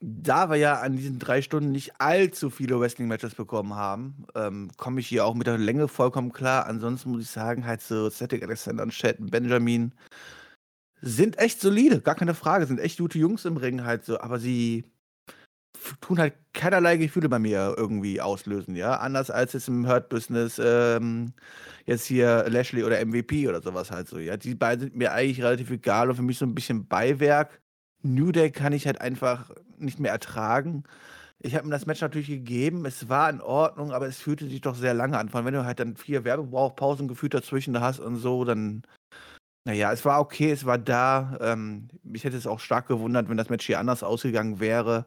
[0.00, 5.00] Da wir ja an diesen drei Stunden nicht allzu viele Wrestling-Matches bekommen haben, ähm, komme
[5.00, 6.66] ich hier auch mit der Länge vollkommen klar.
[6.66, 9.92] Ansonsten muss ich sagen, halt so Cedric Alexander und Shelton Benjamin
[11.00, 14.38] sind echt solide, gar keine Frage, sind echt gute Jungs im Ring halt so, aber
[14.38, 14.84] sie
[16.00, 18.96] tun halt keinerlei Gefühle bei mir irgendwie auslösen, ja.
[18.96, 21.32] Anders als es im Hurt-Business ähm,
[21.86, 24.36] jetzt hier Lashley oder MVP oder sowas halt so, ja.
[24.36, 27.60] Die beiden sind mir eigentlich relativ egal und für mich so ein bisschen Beiwerk.
[28.02, 30.84] New Day kann ich halt einfach nicht mehr ertragen.
[31.40, 32.84] Ich habe mir das Match natürlich gegeben.
[32.84, 35.28] Es war in Ordnung, aber es fühlte sich doch sehr lange an.
[35.28, 38.82] Vor allem, wenn du halt dann vier Werbepausen gefühlt dazwischen hast und so, dann.
[39.68, 41.36] Naja, es war okay, es war da.
[41.42, 45.04] Ähm, mich hätte es auch stark gewundert, wenn das Match hier anders ausgegangen wäre.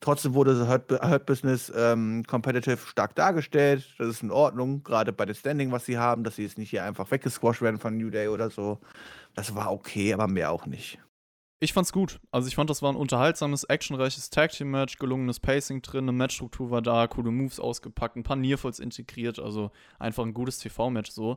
[0.00, 3.94] Trotzdem wurde Hurt, Hurt Business ähm, competitive stark dargestellt.
[3.98, 6.70] Das ist in Ordnung, gerade bei dem Standing, was sie haben, dass sie jetzt nicht
[6.70, 8.78] hier einfach weggesquasht werden von New Day oder so.
[9.34, 10.98] Das war okay, aber mehr auch nicht.
[11.62, 12.20] Ich fand's gut.
[12.30, 16.12] Also ich fand, das war ein unterhaltsames, actionreiches Tag Team Match, gelungenes Pacing drin, eine
[16.12, 21.10] Matchstruktur war da, coole Moves ausgepackt, ein paar Nearfalls integriert, also einfach ein gutes TV-Match
[21.10, 21.36] so.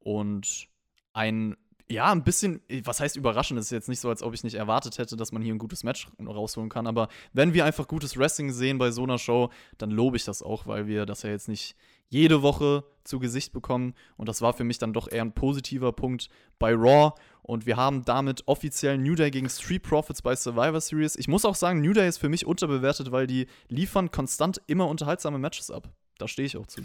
[0.00, 0.66] Und
[1.12, 1.56] ein,
[1.90, 4.54] ja, ein bisschen, was heißt überraschend, es ist jetzt nicht so, als ob ich nicht
[4.54, 8.16] erwartet hätte, dass man hier ein gutes Match rausholen kann, aber wenn wir einfach gutes
[8.16, 11.30] Wrestling sehen bei so einer Show, dann lobe ich das auch, weil wir das ja
[11.30, 11.74] jetzt nicht
[12.08, 13.94] jede Woche zu Gesicht bekommen.
[14.16, 17.12] Und das war für mich dann doch eher ein positiver Punkt bei Raw.
[17.42, 21.16] Und wir haben damit offiziell New Day gegen Street Profits bei Survivor Series.
[21.16, 24.88] Ich muss auch sagen, New Day ist für mich unterbewertet, weil die liefern konstant immer
[24.88, 25.88] unterhaltsame Matches ab.
[26.18, 26.82] Da stehe ich auch zu.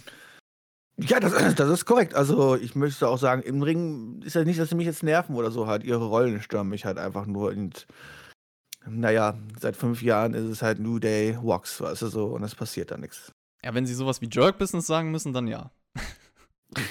[0.98, 2.14] Ja, das, das ist korrekt.
[2.14, 5.36] Also, ich möchte auch sagen, im Ring ist ja nicht, dass sie mich jetzt nerven
[5.36, 5.84] oder so halt.
[5.84, 7.50] Ihre Rollen stören mich halt einfach nur.
[7.50, 7.88] Und
[8.88, 12.56] naja, seit fünf Jahren ist es halt New Day Walks, weißt du so, und es
[12.56, 13.32] passiert da nichts.
[13.64, 15.72] Ja, wenn sie sowas wie Jerk Business sagen müssen, dann ja.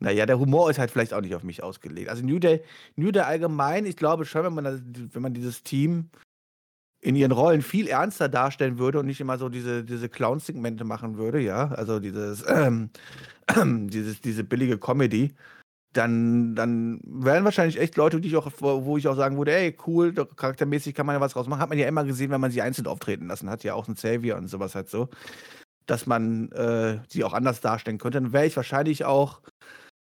[0.00, 2.08] naja, der Humor ist halt vielleicht auch nicht auf mich ausgelegt.
[2.08, 2.64] Also New Day,
[2.96, 4.80] New Day allgemein, ich glaube schon, wenn man, das,
[5.12, 6.10] wenn man dieses Team
[7.00, 11.16] in ihren Rollen viel ernster darstellen würde und nicht immer so diese, diese Clown-Segmente machen
[11.18, 12.90] würde, ja, also dieses, ähm,
[13.88, 15.34] dieses, diese billige Comedy,
[15.96, 19.76] dann, dann wären wahrscheinlich echt Leute, die ich auch, wo ich auch sagen würde, ey,
[19.86, 21.60] cool, charaktermäßig kann man ja was rausmachen.
[21.60, 23.94] Hat man ja immer gesehen, wenn man sie einzeln auftreten lassen hat, ja auch ein
[23.94, 25.08] Xavier und sowas halt so,
[25.86, 28.20] dass man äh, sie auch anders darstellen könnte.
[28.20, 29.40] Dann wäre ich wahrscheinlich auch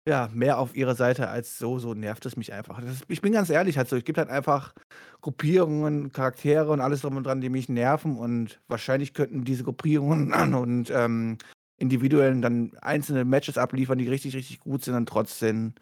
[0.07, 2.81] ja, mehr auf ihrer Seite als so, so nervt es mich einfach.
[2.81, 4.73] Das, ich bin ganz ehrlich, halt so, es gibt halt einfach
[5.21, 10.33] Gruppierungen, Charaktere und alles drum und dran, die mich nerven und wahrscheinlich könnten diese Gruppierungen
[10.55, 11.37] und ähm,
[11.77, 15.73] Individuellen dann einzelne Matches abliefern, die richtig, richtig gut sind und trotzdem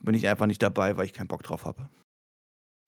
[0.00, 1.88] bin ich einfach nicht dabei, weil ich keinen Bock drauf habe.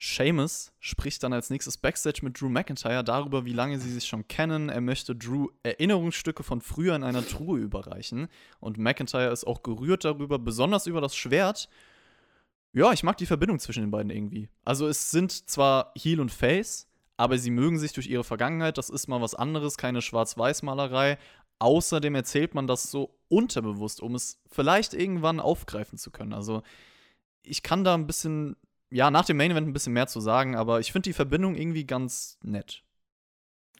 [0.01, 4.27] Seamus spricht dann als nächstes Backstage mit Drew McIntyre darüber, wie lange sie sich schon
[4.29, 4.69] kennen.
[4.69, 8.29] Er möchte Drew Erinnerungsstücke von früher in einer Truhe überreichen.
[8.61, 11.67] Und McIntyre ist auch gerührt darüber, besonders über das Schwert.
[12.71, 14.47] Ja, ich mag die Verbindung zwischen den beiden irgendwie.
[14.63, 18.77] Also es sind zwar Heel und Face, aber sie mögen sich durch ihre Vergangenheit.
[18.77, 21.17] Das ist mal was anderes, keine Schwarz-Weiß-Malerei.
[21.59, 26.31] Außerdem erzählt man das so unterbewusst, um es vielleicht irgendwann aufgreifen zu können.
[26.31, 26.63] Also
[27.43, 28.55] ich kann da ein bisschen
[28.91, 31.55] ja, nach dem Main Event ein bisschen mehr zu sagen, aber ich finde die Verbindung
[31.55, 32.83] irgendwie ganz nett.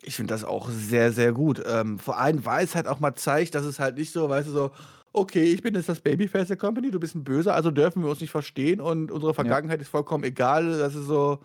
[0.01, 1.61] Ich finde das auch sehr, sehr gut.
[1.65, 4.47] Ähm, vor allem, weil es halt auch mal zeigt, dass es halt nicht so, weißt
[4.47, 4.71] du, so,
[5.11, 8.09] okay, ich bin jetzt das Babyface der Company, du bist ein Böser, also dürfen wir
[8.09, 9.81] uns nicht verstehen und unsere Vergangenheit ja.
[9.81, 10.77] ist vollkommen egal.
[10.77, 11.39] Das ist so,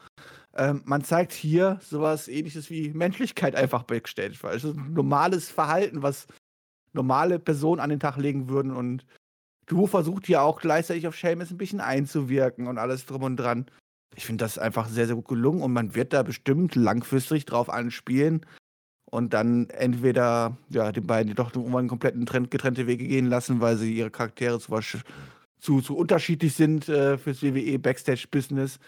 [0.55, 5.51] ähm, man zeigt hier sowas ähnliches wie Menschlichkeit einfach backstage, weil es ist ein normales
[5.51, 6.27] Verhalten, was
[6.93, 9.05] normale Personen an den Tag legen würden und
[9.67, 13.67] du versuchst ja auch gleichzeitig auf Seamus ein bisschen einzuwirken und alles drum und dran.
[14.17, 17.69] Ich finde das einfach sehr, sehr gut gelungen und man wird da bestimmt langfristig drauf
[17.69, 18.47] anspielen
[19.15, 23.77] und dann entweder ja, den beiden doch irgendwann kompletten Trend, getrennte Wege gehen lassen, weil
[23.77, 24.77] sie ihre Charaktere zu,
[25.61, 28.79] zu, zu unterschiedlich sind äh, fürs WWE Backstage-Business.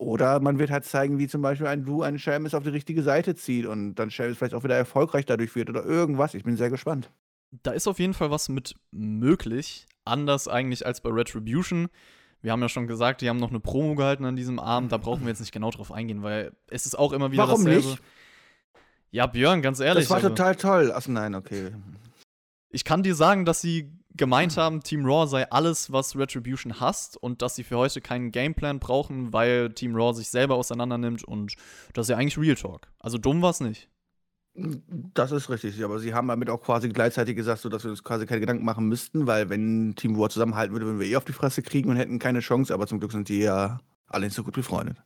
[0.00, 3.02] Oder man wird halt zeigen, wie zum Beispiel ein Du einen Seamus auf die richtige
[3.02, 6.34] Seite zieht und dann Seamus vielleicht auch wieder erfolgreich dadurch wird oder irgendwas.
[6.34, 7.10] Ich bin sehr gespannt.
[7.64, 9.86] Da ist auf jeden Fall was mit möglich.
[10.08, 11.88] Anders eigentlich als bei Retribution.
[12.40, 14.92] Wir haben ja schon gesagt, die haben noch eine Promo gehalten an diesem Abend.
[14.92, 17.64] Da brauchen wir jetzt nicht genau drauf eingehen, weil es ist auch immer wieder Warum
[17.64, 17.88] dasselbe.
[17.88, 18.02] Nicht?
[19.10, 20.04] Ja, Björn, ganz ehrlich.
[20.04, 20.92] Das war also, total toll.
[20.92, 21.72] Achso, nein, okay.
[22.70, 27.16] Ich kann dir sagen, dass sie gemeint haben, Team Raw sei alles, was Retribution hasst
[27.16, 31.24] und dass sie für heute keinen Gameplan brauchen, weil Team Raw sich selber auseinander nimmt
[31.24, 31.54] und
[31.94, 32.88] das ist ja eigentlich Real Talk.
[32.98, 33.88] Also dumm war es nicht.
[35.14, 38.02] Das ist richtig, aber sie haben damit auch quasi gleichzeitig gesagt, so dass wir uns
[38.02, 41.24] quasi keine Gedanken machen müssten, weil wenn Team War zusammenhalten würde, würden wir eh auf
[41.24, 44.34] die Fresse kriegen und hätten keine Chance, aber zum Glück sind die ja alle nicht
[44.34, 44.96] so gut befreundet.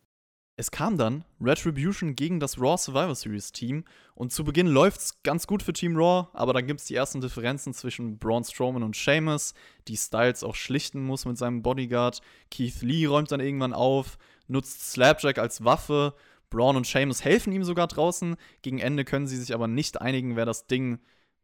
[0.56, 3.84] Es kam dann Retribution gegen das Raw Survivor Series Team
[4.14, 7.74] und zu Beginn läuft's ganz gut für Team Raw, aber dann gibt's die ersten Differenzen
[7.74, 9.54] zwischen Braun Strowman und Sheamus,
[9.88, 12.20] die Styles auch schlichten muss mit seinem Bodyguard.
[12.50, 16.14] Keith Lee räumt dann irgendwann auf, nutzt Slapjack als Waffe
[16.52, 18.36] Braun und Seamus helfen ihm sogar draußen.
[18.62, 21.00] Gegen Ende können sie sich aber nicht einigen, wer das Ding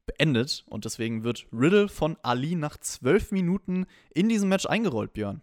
[0.06, 0.64] beendet.
[0.68, 5.42] Und deswegen wird Riddle von Ali nach zwölf Minuten in diesem Match eingerollt, Björn.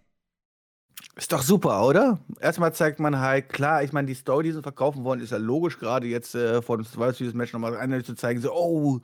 [1.15, 2.19] Ist doch super, oder?
[2.39, 5.37] Erstmal zeigt man halt, klar, ich meine, die Story, die sie verkaufen wollen, ist ja
[5.37, 6.85] logisch, gerade jetzt äh, vor dem
[7.17, 9.01] dieses Match nochmal eindeutig zu zeigen, so, oh,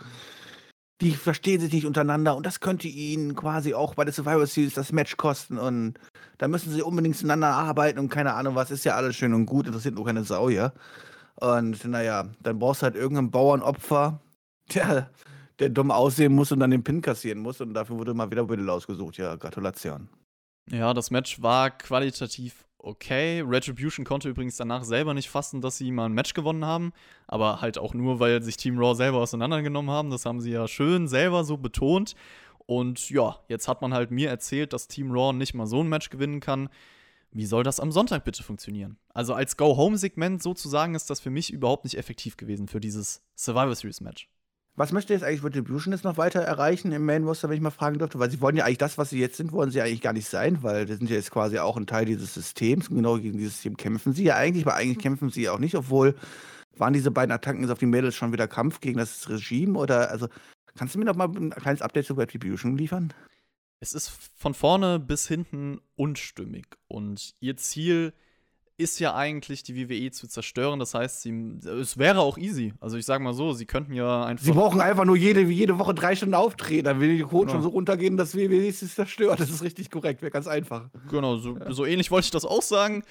[1.01, 4.75] die verstehen sich nicht untereinander und das könnte ihnen quasi auch bei der Survivor Series
[4.75, 5.95] das Match kosten und
[6.37, 9.47] da müssen sie unbedingt zueinander arbeiten und keine Ahnung was, ist ja alles schön und
[9.47, 10.73] gut, interessiert nur keine Sau hier.
[11.35, 14.21] Und naja, dann brauchst du halt irgendeinen Bauernopfer,
[14.75, 15.09] der,
[15.57, 18.47] der dumm aussehen muss und dann den Pin kassieren muss und dafür wurde mal wieder
[18.47, 19.17] Riddle ausgesucht.
[19.17, 20.07] Ja, Gratulation.
[20.69, 23.41] Ja, das Match war qualitativ okay.
[23.41, 26.94] Retribution konnte übrigens danach selber nicht fassen, dass sie mal ein Match gewonnen haben.
[27.28, 30.10] Aber halt auch nur, weil sich Team Raw selber auseinandergenommen haben.
[30.10, 32.15] Das haben sie ja schön selber so betont.
[32.65, 35.89] Und ja, jetzt hat man halt mir erzählt, dass Team Raw nicht mal so ein
[35.89, 36.70] Match gewinnen kann.
[37.32, 38.98] Wie soll das am Sonntag bitte funktionieren?
[39.13, 43.74] Also als Go-Home-Segment sozusagen ist das für mich überhaupt nicht effektiv gewesen für dieses Survivor
[43.74, 44.28] Series-Match.
[44.75, 47.71] Was möchte jetzt eigentlich Retribution jetzt noch weiter erreichen im Main Roster, wenn ich mal
[47.71, 48.19] fragen dürfte?
[48.19, 50.27] Weil sie wollen ja eigentlich das, was sie jetzt sind, wollen sie eigentlich gar nicht
[50.27, 52.88] sein, weil das sind ja jetzt quasi auch ein Teil dieses Systems.
[52.88, 55.60] Und genau gegen dieses System kämpfen sie ja eigentlich, aber eigentlich kämpfen sie ja auch
[55.60, 56.15] nicht, obwohl
[56.77, 60.10] waren diese beiden Attacken jetzt auf die Mädels schon wieder Kampf gegen das Regime oder
[60.10, 60.27] also
[60.75, 63.13] kannst du mir noch mal ein kleines Update zu Retribution liefern?
[63.81, 68.31] Es ist von vorne bis hinten unstimmig und ihr Ziel ist
[68.99, 70.79] ja eigentlich, die WWE zu zerstören.
[70.79, 72.73] Das heißt, sie, es wäre auch easy.
[72.79, 74.45] Also ich sage mal so, sie könnten ja einfach.
[74.45, 76.86] Sie brauchen einfach nur jede, jede Woche drei Stunden auftreten.
[76.86, 77.53] Dann will die Quote genau.
[77.53, 79.39] schon so runtergehen, dass WWE sich zerstört.
[79.39, 80.89] Das ist richtig korrekt, wäre ganz einfach.
[81.10, 81.71] Genau, so, ja.
[81.71, 83.03] so, ähnlich wollte ich das auch sagen.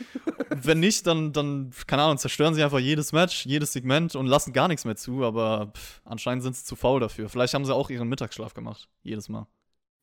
[0.51, 4.53] Wenn nicht, dann, dann, keine Ahnung, zerstören sie einfach jedes Match, jedes Segment und lassen
[4.53, 5.25] gar nichts mehr zu.
[5.25, 7.29] Aber pff, anscheinend sind sie zu faul dafür.
[7.29, 8.88] Vielleicht haben sie auch ihren Mittagsschlaf gemacht.
[9.03, 9.46] Jedes Mal.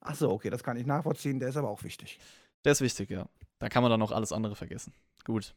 [0.01, 1.39] Ach so, okay, das kann ich nachvollziehen.
[1.39, 2.19] Der ist aber auch wichtig.
[2.63, 3.27] Der ist wichtig, ja.
[3.59, 4.93] Da kann man dann auch alles andere vergessen.
[5.23, 5.55] Gut.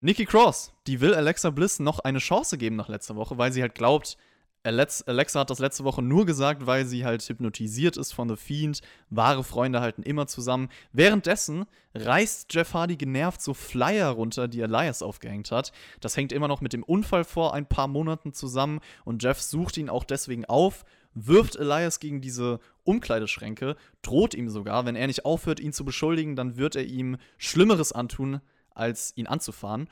[0.00, 3.62] Nikki Cross, die will Alexa Bliss noch eine Chance geben nach letzter Woche, weil sie
[3.62, 4.18] halt glaubt,
[4.64, 8.80] Alexa hat das letzte Woche nur gesagt, weil sie halt hypnotisiert ist von The Fiend.
[9.10, 10.70] Wahre Freunde halten immer zusammen.
[10.92, 15.72] Währenddessen reißt Jeff Hardy genervt so Flyer runter, die Elias aufgehängt hat.
[16.00, 19.76] Das hängt immer noch mit dem Unfall vor ein paar Monaten zusammen und Jeff sucht
[19.76, 25.24] ihn auch deswegen auf, wirft Elias gegen diese Umkleideschränke, droht ihm sogar, wenn er nicht
[25.24, 29.88] aufhört, ihn zu beschuldigen, dann wird er ihm Schlimmeres antun, als ihn anzufahren.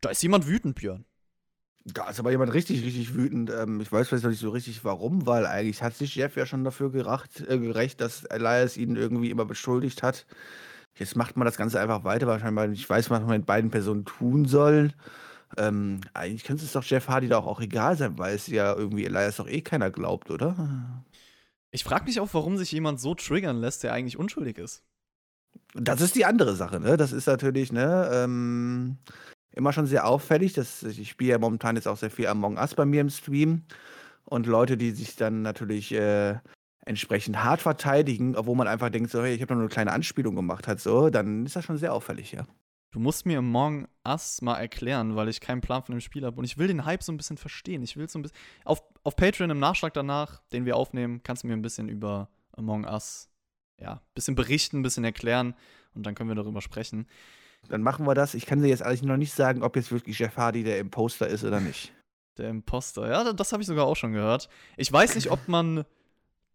[0.00, 1.04] Da ist jemand wütend, Björn.
[1.84, 3.50] Da ist aber jemand richtig, richtig wütend.
[3.50, 6.46] Ähm, ich weiß vielleicht noch nicht so richtig warum, weil eigentlich hat sich Jeff ja
[6.46, 10.26] schon dafür geracht, äh, gerecht, dass Elias ihn irgendwie immer beschuldigt hat,
[10.94, 13.70] Jetzt macht man das Ganze einfach weiter, wahrscheinlich, weil ich weiß, was man mit beiden
[13.70, 14.92] Personen tun soll.
[15.56, 19.04] Ähm, eigentlich könnte es doch Jeff Hardy da auch egal sein, weil es ja irgendwie
[19.04, 21.04] Elias doch eh keiner glaubt, oder?
[21.70, 24.82] Ich frage mich auch, warum sich jemand so triggern lässt, der eigentlich unschuldig ist.
[25.74, 26.96] Das ist die andere Sache, ne?
[26.96, 28.98] Das ist natürlich, ne, ähm,
[29.52, 30.52] immer schon sehr auffällig.
[30.54, 33.62] Das, ich spiele ja momentan jetzt auch sehr viel Among Us bei mir im Stream.
[34.24, 36.38] Und Leute, die sich dann natürlich äh,
[36.84, 40.34] entsprechend hart verteidigen, obwohl man einfach denkt, so, hey, ich habe nur eine kleine Anspielung
[40.34, 42.46] gemacht, halt so, dann ist das schon sehr auffällig, ja.
[42.92, 46.36] Du musst mir Among Us mal erklären, weil ich keinen Plan von dem Spiel habe.
[46.36, 47.82] Und ich will den Hype so ein bisschen verstehen.
[47.82, 48.36] Ich will so ein bisschen.
[48.64, 52.28] Auf, auf Patreon im Nachschlag danach, den wir aufnehmen, kannst du mir ein bisschen über
[52.52, 53.30] Among Us,
[53.80, 55.54] ja, ein bisschen berichten, ein bisschen erklären.
[55.94, 57.08] Und dann können wir darüber sprechen.
[57.68, 58.34] Dann machen wir das.
[58.34, 61.28] Ich kann dir jetzt eigentlich noch nicht sagen, ob jetzt wirklich Jeff Hardy der Imposter
[61.28, 61.94] ist oder nicht.
[62.36, 64.50] Der Imposter, ja, das habe ich sogar auch schon gehört.
[64.76, 65.84] Ich weiß nicht, ob man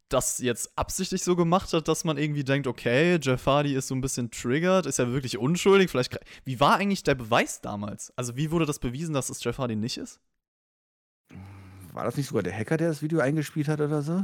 [0.09, 3.95] das jetzt absichtlich so gemacht hat, dass man irgendwie denkt, okay, Jeff Hardy ist so
[3.95, 5.89] ein bisschen triggert, ist ja wirklich unschuldig.
[5.89, 6.17] Vielleicht.
[6.45, 8.13] Wie war eigentlich der Beweis damals?
[8.15, 10.19] Also, wie wurde das bewiesen, dass es Jeff Hardy nicht ist?
[11.93, 14.23] War das nicht sogar der Hacker, der das Video eingespielt hat oder so?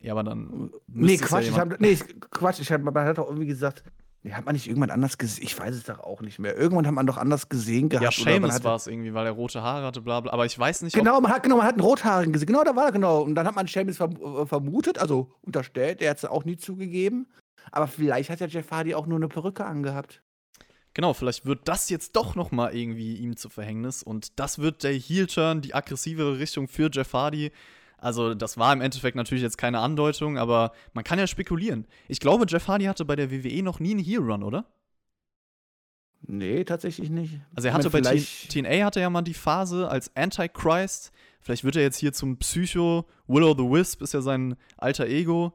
[0.00, 0.70] Ja, aber dann.
[0.86, 1.96] Nee, Quatsch, ja ich hab, nee,
[2.30, 3.82] Quatsch, ich hab, man hat doch irgendwie gesagt,
[4.22, 5.44] Nee, hat man nicht irgendwann anders gesehen?
[5.44, 6.54] Ich weiß es doch auch nicht mehr.
[6.54, 8.18] Irgendwann hat man doch anders gesehen gehabt.
[8.18, 10.32] Ja, Seamus war es irgendwie, weil er rote Haare hatte, bla bla.
[10.32, 10.94] Aber ich weiß nicht.
[10.94, 12.48] Genau, man hat, genau, man hat einen Rothaarigen gesehen.
[12.48, 13.22] Genau, da war er, genau.
[13.22, 16.02] Und dann hat man Seamus verm äh, vermutet, also unterstellt.
[16.02, 17.28] Er hat es auch nie zugegeben.
[17.72, 20.22] Aber vielleicht hat ja Jeff Hardy auch nur eine Perücke angehabt.
[20.92, 24.02] Genau, vielleicht wird das jetzt doch noch mal irgendwie ihm zu Verhängnis.
[24.02, 27.52] Und das wird der Heel-Turn, die aggressivere Richtung für Jeff Hardy.
[28.00, 31.86] Also, das war im Endeffekt natürlich jetzt keine Andeutung, aber man kann ja spekulieren.
[32.08, 34.66] Ich glaube, Jeff Hardy hatte bei der WWE noch nie einen Heel-Run, oder?
[36.22, 37.40] Nee, tatsächlich nicht.
[37.54, 41.12] Also er hatte meine, bei TNA hatte ja mal die Phase als Antichrist.
[41.40, 43.06] Vielleicht wird er jetzt hier zum Psycho.
[43.26, 45.54] Willow the Wisp ist ja sein alter Ego.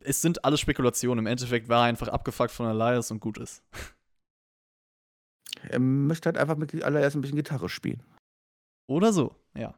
[0.00, 1.20] Es sind alles Spekulationen.
[1.20, 3.62] Im Endeffekt war er einfach abgefuckt von Elias und gut ist.
[5.62, 8.02] Er möchte halt einfach mit allererst ein bisschen Gitarre spielen.
[8.86, 9.74] Oder so, ja.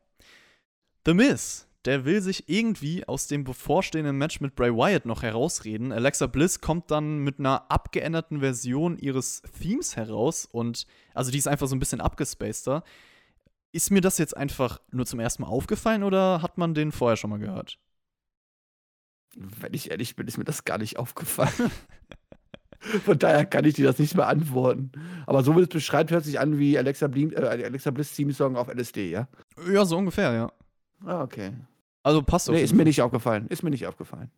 [1.06, 5.92] The Miz, der will sich irgendwie aus dem bevorstehenden Match mit Bray Wyatt noch herausreden.
[5.92, 11.48] Alexa Bliss kommt dann mit einer abgeänderten Version ihres Themes heraus und also die ist
[11.48, 12.84] einfach so ein bisschen abgespaceder.
[13.72, 17.16] Ist mir das jetzt einfach nur zum ersten Mal aufgefallen oder hat man den vorher
[17.16, 17.78] schon mal gehört?
[19.36, 21.70] Wenn ich ehrlich bin, ist mir das gar nicht aufgefallen.
[23.04, 24.90] Von daher kann ich dir das nicht beantworten.
[25.26, 28.56] Aber so wie es beschreibt, hört sich an wie Alexa, Blim, äh, Alexa Bliss Theme-Song
[28.56, 29.28] auf LSD, ja?
[29.70, 30.52] Ja, so ungefähr, ja.
[31.04, 31.52] Ah, okay.
[32.02, 32.54] Also passt auf.
[32.54, 33.46] Nee, ist mir nicht aufgefallen.
[33.48, 34.30] Ist mir nicht aufgefallen.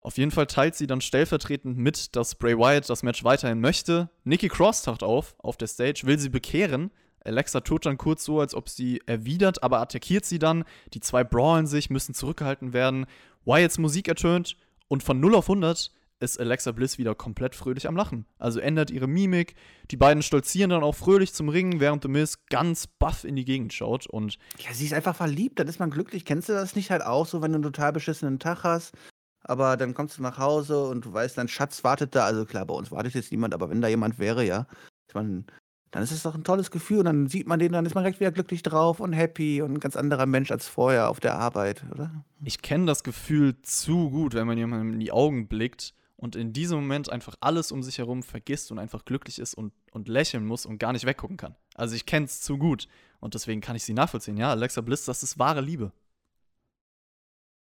[0.00, 4.08] Auf jeden Fall teilt sie dann stellvertretend mit, dass Bray Wyatt das Match weiterhin möchte.
[4.24, 6.92] Nikki Cross taucht auf, auf der Stage, will sie bekehren.
[7.24, 10.64] Alexa tut dann kurz so, als ob sie erwidert, aber attackiert sie dann.
[10.94, 13.06] Die zwei brawlen sich, müssen zurückgehalten werden.
[13.44, 17.96] Wyatts Musik ertönt und von 0 auf 100 ist Alexa Bliss wieder komplett fröhlich am
[17.96, 18.26] Lachen.
[18.38, 19.54] Also ändert ihre Mimik.
[19.90, 23.44] Die beiden stolzieren dann auch fröhlich zum Ringen, während The Miz ganz baff in die
[23.44, 24.06] Gegend schaut.
[24.06, 26.24] Und ja, sie ist einfach verliebt, dann ist man glücklich.
[26.24, 28.94] Kennst du das nicht halt auch so, wenn du einen total beschissenen Tag hast?
[29.42, 32.24] Aber dann kommst du nach Hause und du weißt, dein Schatz wartet da.
[32.24, 34.66] Also klar, bei uns wartet jetzt niemand, aber wenn da jemand wäre, ja,
[35.14, 35.44] man,
[35.92, 37.00] dann ist es doch ein tolles Gefühl.
[37.00, 39.74] Und dann sieht man den, dann ist man direkt wieder glücklich drauf und happy und
[39.74, 42.24] ein ganz anderer Mensch als vorher auf der Arbeit, oder?
[42.42, 46.52] Ich kenne das Gefühl zu gut, wenn man jemandem in die Augen blickt und in
[46.52, 50.46] diesem Moment einfach alles um sich herum vergisst und einfach glücklich ist und, und lächeln
[50.46, 51.54] muss und gar nicht weggucken kann.
[51.74, 52.88] Also ich kenne es zu gut
[53.20, 54.36] und deswegen kann ich sie nachvollziehen.
[54.36, 55.92] Ja, Alexa Bliss, das ist wahre Liebe.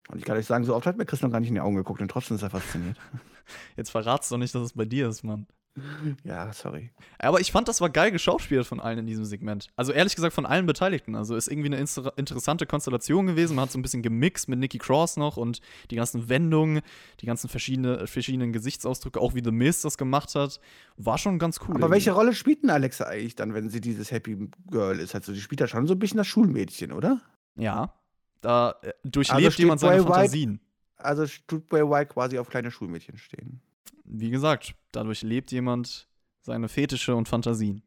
[0.09, 1.61] Und ich kann euch sagen, so oft hat mir Chris noch gar nicht in die
[1.61, 2.99] Augen geguckt und trotzdem ist er fasziniert.
[3.77, 5.47] Jetzt verratst du doch nicht, dass es bei dir ist, Mann.
[6.25, 6.91] Ja, sorry.
[7.19, 9.69] Aber ich fand, das war geil geschauspielt von allen in diesem Segment.
[9.77, 11.15] Also ehrlich gesagt von allen Beteiligten.
[11.15, 11.79] Also ist irgendwie eine
[12.17, 13.57] interessante Konstellation gewesen.
[13.57, 15.61] Man hat so ein bisschen gemixt mit Nikki Cross noch und
[15.91, 16.81] die ganzen Wendungen,
[17.21, 20.61] die ganzen verschiedene, verschiedenen Gesichtsausdrücke, auch wie The Miz das gemacht hat.
[20.97, 21.71] War schon ganz cool.
[21.71, 21.93] Aber irgendwie.
[21.93, 25.15] welche Rolle spielt denn Alexa eigentlich dann, wenn sie dieses Happy Girl ist?
[25.15, 27.21] Also, die spielt ja schon so ein bisschen das Schulmädchen, oder?
[27.57, 27.95] Ja.
[28.41, 30.53] Da äh, durchlebt also jemand seine Fantasien.
[30.53, 30.61] White,
[30.97, 33.61] also tut Bray White quasi auf kleine Schulmädchen stehen
[34.05, 36.09] wie gesagt, dadurch lebt jemand
[36.40, 37.83] seine Fetische und Fantasien.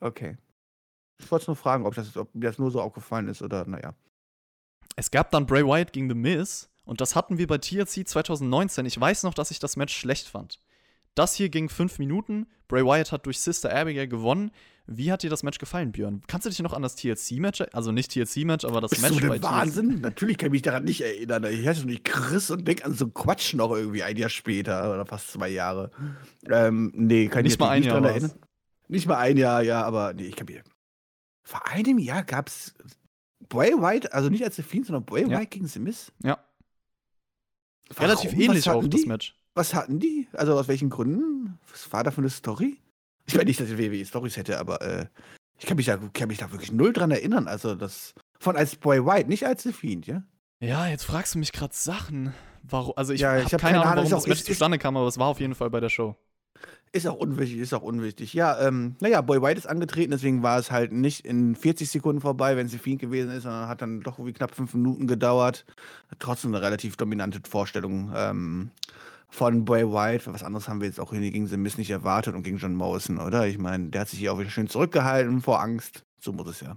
[0.00, 0.36] Okay.
[1.18, 3.94] Ich wollte nur fragen, ob, das, ob mir das nur so aufgefallen ist oder naja.
[4.96, 8.86] Es gab dann Bray Wyatt gegen The Miz und das hatten wir bei TLC 2019.
[8.86, 10.60] Ich weiß noch, dass ich das Match schlecht fand.
[11.14, 12.46] Das hier ging fünf Minuten.
[12.68, 14.50] Bray Wyatt hat durch Sister Abigail gewonnen.
[14.88, 16.22] Wie hat dir das Match gefallen, Björn?
[16.28, 19.28] Kannst du dich noch an das TLC-Match, also nicht TLC-Match, aber das Bist Match du
[19.28, 19.90] bei Wahnsinn?
[19.90, 20.00] TLC?
[20.00, 21.44] Natürlich kann ich mich daran nicht erinnern.
[21.44, 25.04] Ich heiße nicht Chris und denk an so Quatsch noch irgendwie ein Jahr später oder
[25.04, 25.90] fast zwei Jahre.
[26.48, 28.32] Ähm, nee, kann nicht ich mich mal ein nicht Jahr dran erinnern.
[28.88, 30.62] Nicht mal ein Jahr, ja, aber nee, ich kann mich.
[31.42, 32.74] Vor einem Jahr gab es
[33.48, 35.38] Bray White, also nicht als The Fiend, sondern Bray ja.
[35.38, 36.12] White gegen The.
[36.22, 36.38] Ja.
[37.88, 38.10] Warum?
[38.10, 39.36] Relativ ähnlich auch, das Match.
[39.54, 40.28] Was hatten die?
[40.32, 41.58] Also aus welchen Gründen?
[41.70, 42.78] Was war da für eine Story?
[43.26, 45.06] Ich meine nicht, dass ich WWE Stories hätte, aber äh,
[45.58, 47.48] ich kann mich, da, kann mich da wirklich null dran erinnern.
[47.48, 50.22] Also das von als Boy White, nicht als The Fiend, ja?
[50.60, 52.32] Ja, jetzt fragst du mich gerade Sachen.
[52.62, 52.94] Warum?
[52.96, 55.26] Also ich, Ja, habe hab keine Ahnung, warum das Match zustande kam, aber es war
[55.28, 56.16] auf jeden Fall bei der Show.
[56.92, 58.32] Ist auch unwichtig, ist auch unwichtig.
[58.32, 62.20] Ja, ähm, naja, Boy White ist angetreten, deswegen war es halt nicht in 40 Sekunden
[62.20, 65.66] vorbei, wenn es Fiend gewesen ist, sondern hat dann doch irgendwie knapp fünf Minuten gedauert.
[66.18, 68.70] Trotzdem eine relativ dominante Vorstellung ähm,
[69.28, 70.32] von Boy White.
[70.32, 72.74] Was anderes haben wir jetzt auch hier gegen The Miz nicht erwartet und gegen John
[72.74, 73.46] Morrison, oder?
[73.46, 76.04] Ich meine, der hat sich hier auch wieder schön zurückgehalten vor Angst.
[76.20, 76.76] So muss es ja.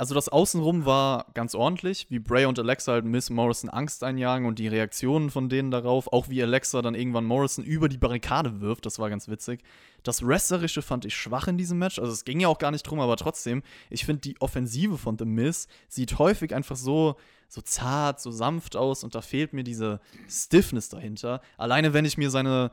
[0.00, 4.46] Also das Außenrum war ganz ordentlich, wie Bray und Alexa halt Miss Morrison Angst einjagen
[4.46, 8.62] und die Reaktionen von denen darauf, auch wie Alexa dann irgendwann Morrison über die Barrikade
[8.62, 9.60] wirft, das war ganz witzig.
[10.02, 12.84] Das Wrestlerische fand ich schwach in diesem Match, also es ging ja auch gar nicht
[12.84, 17.16] drum, aber trotzdem, ich finde die Offensive von The Miz sieht häufig einfach so,
[17.50, 21.42] so zart, so sanft aus und da fehlt mir diese Stiffness dahinter.
[21.58, 22.70] Alleine wenn ich mir seine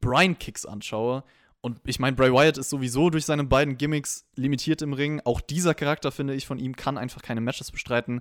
[0.00, 1.24] Brian-Kicks anschaue.
[1.64, 5.20] Und ich meine, Bray Wyatt ist sowieso durch seine beiden Gimmicks limitiert im Ring.
[5.24, 8.20] Auch dieser Charakter, finde ich, von ihm kann einfach keine Matches bestreiten.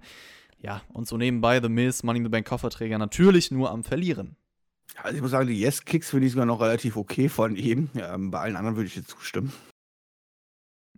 [0.60, 4.36] Ja, und so nebenbei The Miz, Money in the Bank Kofferträger, natürlich nur am Verlieren.
[4.96, 7.90] Also ich muss sagen, die Yes-Kicks finde ich sogar noch relativ okay von ihm.
[7.96, 9.52] Ja, bei allen anderen würde ich jetzt zustimmen.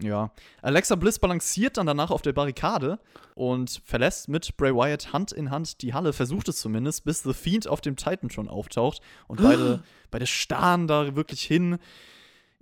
[0.01, 0.31] Ja.
[0.61, 2.99] Alexa Bliss balanciert dann danach auf der Barrikade
[3.35, 7.33] und verlässt mit Bray Wyatt Hand in Hand die Halle, versucht es zumindest, bis The
[7.33, 9.01] Fiend auf dem Titan schon auftaucht.
[9.27, 11.77] Und beide, beide starren da wirklich hin.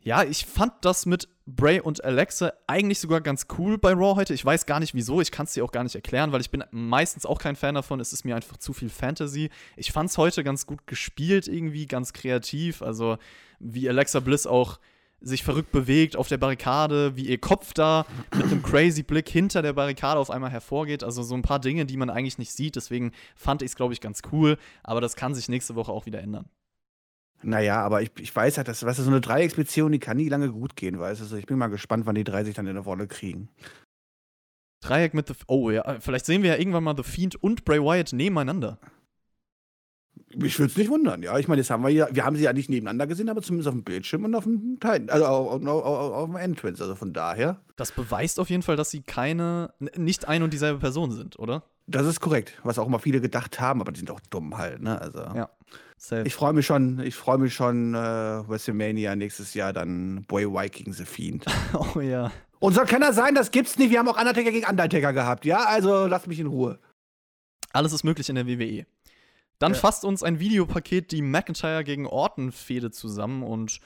[0.03, 4.33] Ja, ich fand das mit Bray und Alexa eigentlich sogar ganz cool bei Raw heute.
[4.33, 6.49] Ich weiß gar nicht wieso, ich kann es dir auch gar nicht erklären, weil ich
[6.49, 7.99] bin meistens auch kein Fan davon.
[7.99, 9.51] Es ist mir einfach zu viel Fantasy.
[9.77, 12.81] Ich fand es heute ganz gut gespielt irgendwie, ganz kreativ.
[12.81, 13.17] Also
[13.59, 14.79] wie Alexa Bliss auch
[15.23, 19.61] sich verrückt bewegt auf der Barrikade, wie ihr Kopf da mit einem crazy Blick hinter
[19.61, 21.03] der Barrikade auf einmal hervorgeht.
[21.03, 22.75] Also so ein paar Dinge, die man eigentlich nicht sieht.
[22.75, 24.57] Deswegen fand ich es, glaube ich, ganz cool.
[24.81, 26.49] Aber das kann sich nächste Woche auch wieder ändern.
[27.43, 30.29] Naja, aber ich, ich weiß halt, dass weißt du, so eine Dreiecksbeziehung, die kann nie
[30.29, 31.25] lange gut gehen, weißt du.
[31.25, 33.49] Also ich bin mal gespannt, wann die drei sich dann in der Rolle kriegen.
[34.81, 35.35] Dreieck mit The.
[35.47, 38.79] Oh ja, vielleicht sehen wir ja irgendwann mal The Fiend und Bray Wyatt nebeneinander.
[40.29, 41.37] Ich würde es nicht wundern, ja.
[41.39, 43.73] Ich meine, haben wir ja, wir haben sie ja nicht nebeneinander gesehen, aber zumindest auf
[43.73, 46.81] dem Bildschirm und auf dem Titan, also auf, auf, auf, auf dem Entrance.
[46.81, 50.79] Also von daher, Das beweist auf jeden Fall, dass sie keine, nicht ein und dieselbe
[50.79, 51.63] Person sind, oder?
[51.87, 52.59] Das ist korrekt.
[52.63, 54.99] Was auch immer viele gedacht haben, aber die sind auch dumm halt, ne?
[54.99, 55.19] Also.
[55.19, 55.49] Ja.
[55.97, 56.23] Safe.
[56.25, 60.77] Ich freue mich schon, ich freue mich schon, äh, WrestleMania nächstes Jahr dann Boy White
[60.79, 61.45] gegen The Fiend.
[61.95, 62.31] oh ja.
[62.59, 63.91] Und soll keiner sein, das gibt's nicht.
[63.91, 65.63] Wir haben auch Undertaker gegen Undertaker gehabt, ja?
[65.65, 66.79] Also lasst mich in Ruhe.
[67.71, 68.85] Alles ist möglich in der WWE.
[69.59, 69.77] Dann Ja.
[69.79, 73.79] fasst uns ein Videopaket die McIntyre gegen Orton-Fehde zusammen und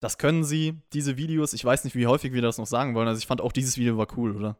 [0.00, 1.52] das können sie, diese Videos.
[1.52, 3.06] Ich weiß nicht, wie häufig wir das noch sagen wollen.
[3.08, 4.56] Also ich fand auch dieses Video war cool, oder?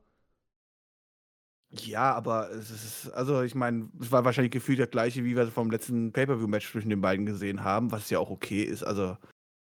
[1.82, 5.46] Ja, aber es ist, also ich meine, es war wahrscheinlich gefühlt das gleiche, wie wir
[5.48, 8.82] vom letzten Pay-Per-View-Match zwischen den beiden gesehen haben, was ja auch okay ist.
[8.82, 9.16] Also,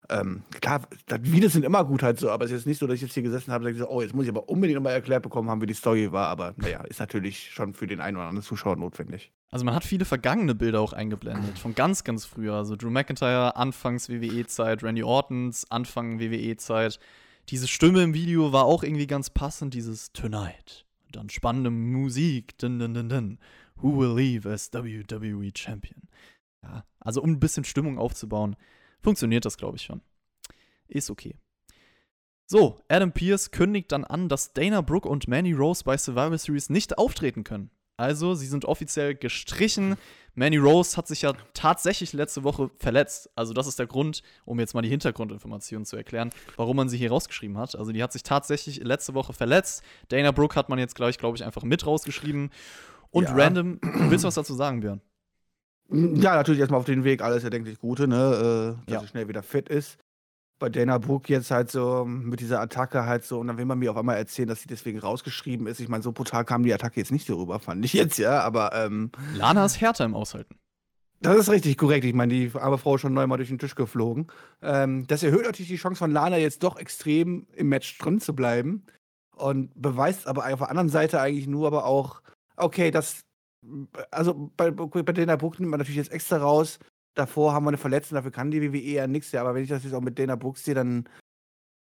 [0.08, 0.82] ähm, klar,
[1.20, 3.14] Videos sind immer gut halt so, aber es ist jetzt nicht so, dass ich jetzt
[3.14, 5.60] hier gesessen habe und gesagt, oh, jetzt muss ich aber unbedingt nochmal erklärt bekommen haben,
[5.60, 6.28] wie die Story war.
[6.28, 9.32] Aber naja, ist natürlich schon für den einen oder anderen Zuschauer notwendig.
[9.50, 12.54] Also man hat viele vergangene Bilder auch eingeblendet, von ganz, ganz früher.
[12.54, 16.98] Also Drew McIntyre, Anfangs WWE-Zeit, Randy Ortons, Anfang WWE-Zeit.
[17.48, 20.86] Diese Stimme im Video war auch irgendwie ganz passend, dieses Tonight.
[21.12, 23.38] Dann spannende Musik, dun, dun, dun, dun.
[23.76, 26.02] Who will leave as WWE Champion?
[26.62, 28.56] Ja, also um ein bisschen Stimmung aufzubauen,
[29.00, 30.00] funktioniert das, glaube ich, schon.
[30.88, 31.36] Ist okay.
[32.46, 36.70] So, Adam Pierce kündigt dann an, dass Dana Brooke und Manny Rose bei Survivor Series
[36.70, 37.70] nicht auftreten können.
[37.96, 39.96] Also, sie sind offiziell gestrichen.
[40.34, 43.30] Manny Rose hat sich ja tatsächlich letzte Woche verletzt.
[43.36, 46.96] Also, das ist der Grund, um jetzt mal die Hintergrundinformationen zu erklären, warum man sie
[46.96, 47.76] hier rausgeschrieben hat.
[47.76, 49.82] Also, die hat sich tatsächlich letzte Woche verletzt.
[50.08, 52.50] Dana Brooke hat man jetzt gleich, glaube ich, einfach mit rausgeschrieben.
[53.10, 53.34] Und Ja.
[53.34, 55.00] random, willst du was dazu sagen, Björn?
[55.90, 58.78] Ja, natürlich erstmal auf den Weg alles erdenklich Gute, ne?
[58.80, 59.00] Äh, dass Ja.
[59.02, 59.98] er schnell wieder fit ist.
[60.62, 63.80] Bei Dana Brooke jetzt halt so mit dieser Attacke halt so, und dann will man
[63.80, 65.80] mir auf einmal erzählen, dass sie deswegen rausgeschrieben ist.
[65.80, 68.42] Ich meine, so brutal kam die Attacke jetzt nicht so rüber, fand ich jetzt, ja,
[68.42, 70.54] aber ähm, Lana ist härter im Aushalten.
[71.20, 72.04] das ist richtig korrekt.
[72.04, 74.28] Ich meine, die arme Frau ist schon neunmal durch den Tisch geflogen.
[74.62, 78.32] Ähm, das erhöht natürlich die Chance von Lana jetzt doch extrem im Match drin zu
[78.32, 78.84] bleiben
[79.34, 82.22] und beweist aber auf der anderen Seite eigentlich nur aber auch,
[82.54, 83.22] okay, das,
[84.12, 86.78] also bei, bei Dana Brooke nimmt man natürlich jetzt extra raus.
[87.14, 89.32] Davor haben wir eine Verletzung, dafür kann die WWE ja nichts.
[89.32, 91.08] Ja, aber wenn ich das jetzt auch mit Dana Brooke sehe, dann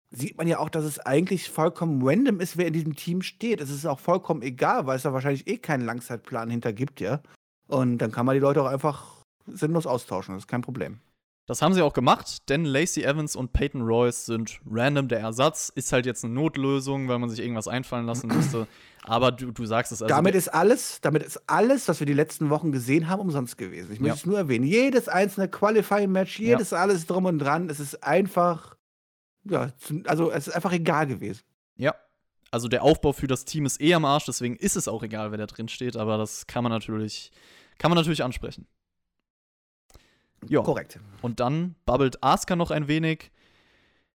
[0.09, 3.59] sieht man ja auch, dass es eigentlich vollkommen random ist, wer in diesem Team steht.
[3.61, 7.21] Es ist auch vollkommen egal, weil es da wahrscheinlich eh keinen Langzeitplan hinter gibt, ja.
[7.67, 10.99] Und dann kann man die Leute auch einfach sinnlos austauschen, das ist kein Problem.
[11.47, 15.71] Das haben sie auch gemacht, denn Lacey Evans und Peyton Royce sind random der Ersatz.
[15.73, 18.67] Ist halt jetzt eine Notlösung, weil man sich irgendwas einfallen lassen musste.
[19.03, 20.13] Aber du, du sagst es also.
[20.13, 23.93] Damit ist alles, damit ist alles, was wir die letzten Wochen gesehen haben, umsonst gewesen.
[23.93, 24.13] Ich möchte ja.
[24.15, 24.65] es nur erwähnen.
[24.65, 26.79] Jedes einzelne Qualifying-Match, jedes ja.
[26.79, 27.69] alles drum und dran.
[27.69, 28.75] Es ist einfach,
[29.49, 29.71] ja,
[30.05, 31.43] also es ist einfach egal gewesen.
[31.77, 31.95] Ja.
[32.51, 35.31] Also der Aufbau für das Team ist eh am Arsch, deswegen ist es auch egal,
[35.31, 37.31] wer da drin steht, aber das kann man natürlich,
[37.77, 38.67] kann man natürlich ansprechen.
[40.47, 40.61] Ja.
[40.61, 40.99] Korrekt.
[41.21, 43.31] Und dann bubbelt Asuka noch ein wenig.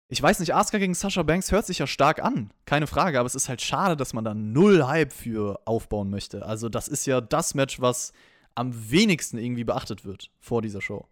[0.07, 3.27] Ich weiß nicht, Asuka gegen Sasha Banks hört sich ja stark an, keine Frage, aber
[3.27, 6.45] es ist halt schade, dass man da null Hype für aufbauen möchte.
[6.45, 8.11] Also, das ist ja das Match, was
[8.53, 11.07] am wenigsten irgendwie beachtet wird vor dieser Show.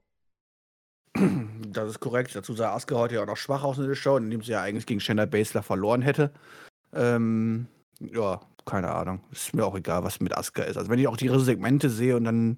[1.71, 2.35] Das ist korrekt.
[2.35, 4.61] Dazu sah Asuka heute ja auch noch schwach aus in der Show, indem sie ja
[4.63, 6.31] eigentlich gegen Shayna Baszler verloren hätte.
[6.93, 7.67] Ähm,
[7.99, 9.21] ja, keine Ahnung.
[9.31, 10.77] Ist mir auch egal, was mit Asuka ist.
[10.77, 12.57] Also, wenn ich auch ihre Segmente sehe und dann.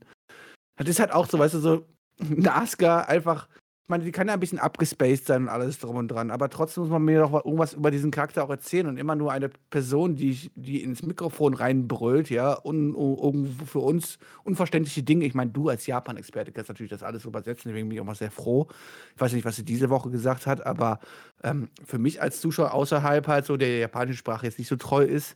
[0.78, 1.86] Das ist halt auch so, weißt du, so,
[2.20, 3.48] Nazca einfach,
[3.84, 6.50] ich meine, die kann ja ein bisschen abgespaced sein und alles drum und dran, aber
[6.50, 9.50] trotzdem muss man mir doch irgendwas über diesen Charakter auch erzählen und immer nur eine
[9.70, 15.26] Person, die, die ins Mikrofon reinbrüllt, ja, und irgendwo für uns unverständliche Dinge.
[15.26, 18.16] Ich meine, du als Japan-Experte kannst natürlich das alles übersetzen, deswegen bin ich auch mal
[18.16, 18.68] sehr froh.
[19.16, 21.00] Ich weiß nicht, was sie diese Woche gesagt hat, aber
[21.44, 25.04] ähm, für mich als Zuschauer außerhalb halt so der japanischen Sprache jetzt nicht so treu
[25.04, 25.36] ist,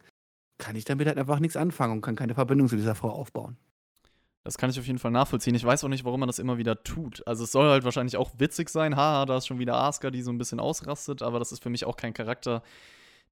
[0.57, 3.57] kann ich damit halt einfach nichts anfangen und kann keine Verbindung zu dieser Frau aufbauen.
[4.45, 5.55] Das kann ich auf jeden Fall nachvollziehen.
[5.55, 7.25] Ich weiß auch nicht, warum man das immer wieder tut.
[7.25, 8.95] Also es soll halt wahrscheinlich auch witzig sein.
[8.95, 11.71] Haha, da ist schon wieder Asuka, die so ein bisschen ausrastet, aber das ist für
[11.71, 12.61] mich auch kein Charakter,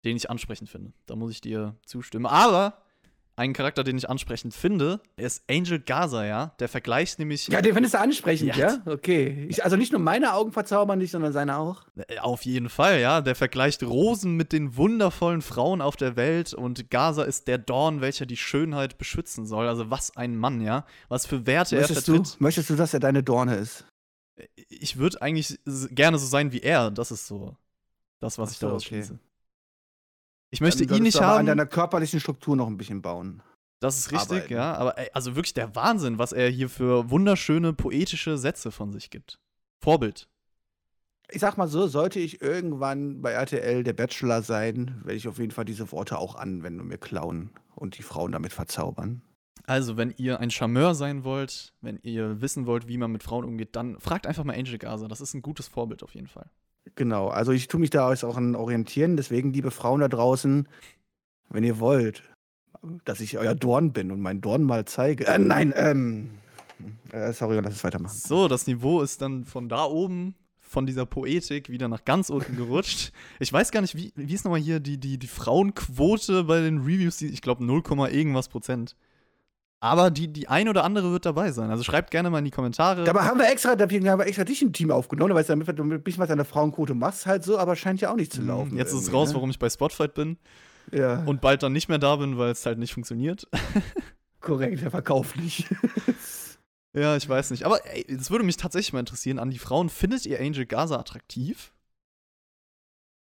[0.05, 0.91] den ich ansprechend finde.
[1.05, 2.26] Da muss ich dir zustimmen.
[2.26, 2.83] Aber
[3.36, 6.54] einen Charakter, den ich ansprechend finde, ist Angel Gaza, ja.
[6.60, 7.48] Der vergleicht nämlich.
[7.48, 8.74] Ja, den findest du ansprechend, ja?
[8.74, 8.82] ja?
[8.86, 9.48] Okay.
[9.50, 11.86] Ich, also nicht nur meine Augen verzaubern dich, sondern seine auch.
[11.96, 13.22] Äh, auf jeden Fall, ja.
[13.22, 18.02] Der vergleicht Rosen mit den wundervollen Frauen auf der Welt und Gaza ist der Dorn,
[18.02, 19.68] welcher die Schönheit beschützen soll.
[19.68, 20.86] Also was ein Mann, ja.
[21.08, 22.36] Was für Werte möchtest er vertritt.
[22.40, 23.86] Du, möchtest du, dass er deine Dorne ist?
[24.36, 26.92] Äh, ich würde eigentlich gerne so sein wie er.
[26.92, 27.56] Das ist so
[28.20, 28.96] das, was so, ich daraus okay.
[28.96, 29.20] schließe.
[30.54, 31.39] Ich möchte ihn nicht haben.
[31.39, 33.41] an deiner körperlichen Struktur noch ein bisschen bauen.
[33.80, 34.54] Das ist richtig, arbeiten.
[34.54, 34.76] ja.
[34.76, 39.10] Aber ey, also wirklich der Wahnsinn, was er hier für wunderschöne poetische Sätze von sich
[39.10, 39.39] gibt.
[39.82, 40.30] Vorbild.
[41.32, 45.39] Ich sag mal so, sollte ich irgendwann bei RTL der Bachelor sein, werde ich auf
[45.39, 49.24] jeden Fall diese Worte auch anwenden und mir klauen und die Frauen damit verzaubern.
[49.66, 53.43] Also, wenn ihr ein Charmeur sein wollt, wenn ihr wissen wollt, wie man mit Frauen
[53.43, 55.08] umgeht, dann fragt einfach mal Angel Gaza.
[55.08, 56.51] Das ist ein gutes Vorbild auf jeden Fall.
[56.96, 59.18] Genau, also ich tue mich da auch an orientieren.
[59.18, 60.68] Deswegen, liebe Frauen da draußen,
[61.50, 62.24] wenn ihr wollt,
[63.06, 65.26] dass ich euer Dorn bin und meinen Dorn mal zeige.
[65.26, 66.32] Äh, nein, ähm.
[67.12, 68.18] Äh, sorry, lass es weitermachen.
[68.18, 72.56] So, das Niveau ist dann von da oben, von dieser Poetik, wieder nach ganz unten
[72.56, 73.12] gerutscht.
[73.40, 76.80] Ich weiß gar nicht, wie, wie ist nochmal hier die, die, die Frauenquote bei den
[76.80, 77.22] Reviews?
[77.22, 78.96] Ich glaube 0, irgendwas Prozent.
[79.84, 81.70] Aber die, die ein oder andere wird dabei sein.
[81.70, 83.04] Also schreibt gerne mal in die Kommentare.
[83.04, 86.02] Dabei haben wir extra, haben wir extra dich im Team aufgenommen, weil damit du ein
[86.02, 88.48] bisschen was an der Frauenquote machst, halt so, aber scheint ja auch nicht zu mhm,
[88.48, 88.78] laufen.
[88.78, 89.36] Jetzt ist es raus, ne?
[89.36, 90.38] warum ich bei Spotfight bin.
[90.94, 91.22] Ja.
[91.26, 93.46] Und bald dann nicht mehr da bin, weil es halt nicht funktioniert.
[94.40, 95.68] Korrekt, der Verkauf nicht.
[96.94, 97.66] ja, ich weiß nicht.
[97.66, 101.74] Aber es würde mich tatsächlich mal interessieren, an die Frauen, findet ihr Angel Gaza attraktiv?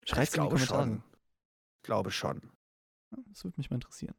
[0.04, 0.82] Schreibt es in die Kommentare.
[0.84, 1.02] Schon.
[1.78, 2.42] Ich glaube schon.
[3.30, 4.14] Das würde mich mal interessieren.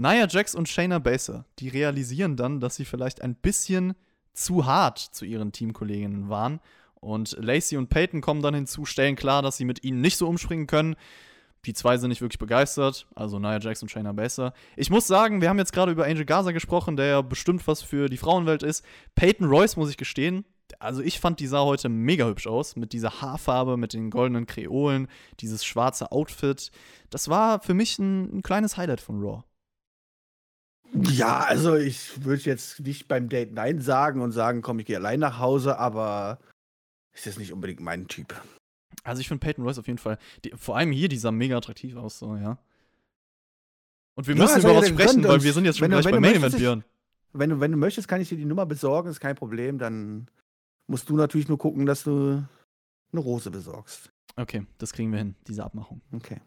[0.00, 3.94] Nia Jax und Shayna Baszler, die realisieren dann, dass sie vielleicht ein bisschen
[4.32, 6.60] zu hart zu ihren Teamkolleginnen waren.
[6.94, 10.28] Und Lacey und Peyton kommen dann hinzu, stellen klar, dass sie mit ihnen nicht so
[10.28, 10.94] umspringen können.
[11.64, 14.52] Die zwei sind nicht wirklich begeistert, also Nia Jax und Shayna Baszler.
[14.76, 17.82] Ich muss sagen, wir haben jetzt gerade über Angel Gaza gesprochen, der ja bestimmt was
[17.82, 18.84] für die Frauenwelt ist.
[19.16, 20.44] Peyton Royce, muss ich gestehen,
[20.78, 24.46] also ich fand, die sah heute mega hübsch aus, mit dieser Haarfarbe, mit den goldenen
[24.46, 25.08] Kreolen,
[25.40, 26.70] dieses schwarze Outfit.
[27.10, 29.42] Das war für mich ein, ein kleines Highlight von Raw.
[30.92, 34.96] Ja, also ich würde jetzt nicht beim Date Nein sagen und sagen, komm, ich gehe
[34.96, 36.38] allein nach Hause, aber
[37.12, 38.40] ist jetzt nicht unbedingt mein Typ.
[39.04, 41.56] Also ich finde Peyton Royce auf jeden Fall, die, vor allem hier, die sah mega
[41.56, 42.58] attraktiv aus, so, ja.
[44.14, 46.36] Und wir müssen ja, über was sprechen, weil wir sind jetzt schon gleich beim Main
[46.36, 46.84] Event, Björn.
[47.32, 49.78] Wenn du, wenn du möchtest, kann ich dir die Nummer besorgen, ist kein Problem.
[49.78, 50.28] Dann
[50.86, 52.42] musst du natürlich nur gucken, dass du
[53.12, 54.10] eine Rose besorgst.
[54.36, 56.00] Okay, das kriegen wir hin, diese Abmachung.
[56.12, 56.40] Okay.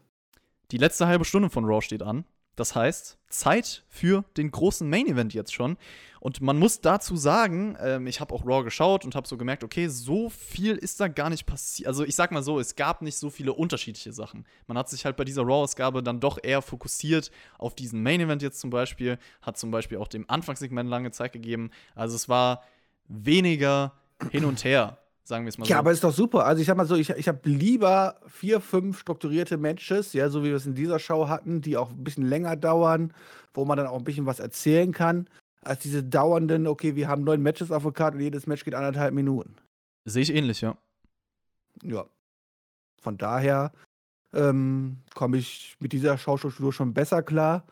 [0.70, 2.24] Die letzte halbe Stunde von Raw steht an.
[2.56, 5.78] Das heißt, Zeit für den großen Main Event jetzt schon.
[6.20, 9.64] Und man muss dazu sagen, ähm, ich habe auch Raw geschaut und habe so gemerkt,
[9.64, 11.88] okay, so viel ist da gar nicht passiert.
[11.88, 14.46] Also ich sag mal so, es gab nicht so viele unterschiedliche Sachen.
[14.66, 18.42] Man hat sich halt bei dieser Raw-Ausgabe dann doch eher fokussiert auf diesen Main Event
[18.42, 21.70] jetzt zum Beispiel, hat zum Beispiel auch dem Anfangssegment lange Zeit gegeben.
[21.94, 22.62] Also es war
[23.08, 23.92] weniger
[24.30, 25.72] hin und her sagen wir es mal ja, so.
[25.72, 26.46] Ja, aber ist doch super.
[26.46, 30.42] Also ich sag mal so, ich, ich habe lieber vier, fünf strukturierte Matches, ja, so
[30.42, 33.12] wie wir es in dieser Show hatten, die auch ein bisschen länger dauern,
[33.54, 35.28] wo man dann auch ein bisschen was erzählen kann,
[35.62, 38.74] als diese dauernden, okay, wir haben neun Matches auf der Karte und jedes Match geht
[38.74, 39.56] anderthalb Minuten.
[40.04, 40.76] Sehe ich ähnlich, ja.
[41.82, 42.06] Ja.
[43.00, 43.72] Von daher
[44.32, 47.64] ähm, komme ich mit dieser Schauspielstruktur schon besser klar.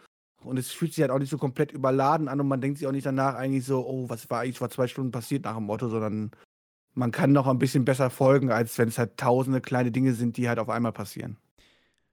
[0.42, 2.86] Und es fühlt sich halt auch nicht so komplett überladen an und man denkt sich
[2.86, 5.64] auch nicht danach eigentlich so, oh, was war eigentlich vor zwei Stunden passiert nach dem
[5.64, 6.30] Motto, sondern
[6.95, 10.36] man kann noch ein bisschen besser folgen, als wenn es halt tausende kleine Dinge sind,
[10.36, 11.36] die halt auf einmal passieren.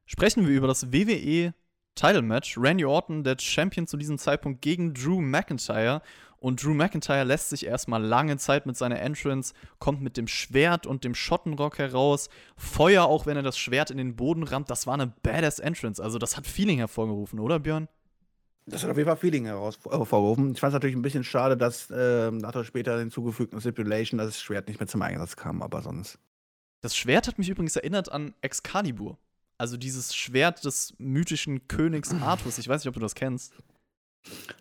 [0.06, 1.54] Sprechen wir über das WWE
[1.96, 2.58] Title Match.
[2.58, 6.02] Randy Orton, der Champion zu diesem Zeitpunkt gegen Drew McIntyre.
[6.40, 10.86] Und Drew McIntyre lässt sich erstmal lange Zeit mit seiner Entrance, kommt mit dem Schwert
[10.86, 12.30] und dem Schottenrock heraus.
[12.56, 14.70] Feuer, auch wenn er das Schwert in den Boden rammt.
[14.70, 16.02] Das war eine badass Entrance.
[16.02, 17.88] Also, das hat Feeling hervorgerufen, oder Björn?
[18.70, 20.52] Das hat auf jeden Fall Feeling hervorgerufen.
[20.52, 24.68] Ich fand es natürlich ein bisschen schade, dass äh, der später hinzugefügten Stipulation das Schwert
[24.68, 26.20] nicht mehr zum Einsatz kam, aber sonst.
[26.82, 29.18] Das Schwert hat mich übrigens erinnert an Excalibur.
[29.58, 32.58] Also dieses Schwert des mythischen Königs Artus.
[32.58, 33.54] Ich weiß nicht, ob du das kennst.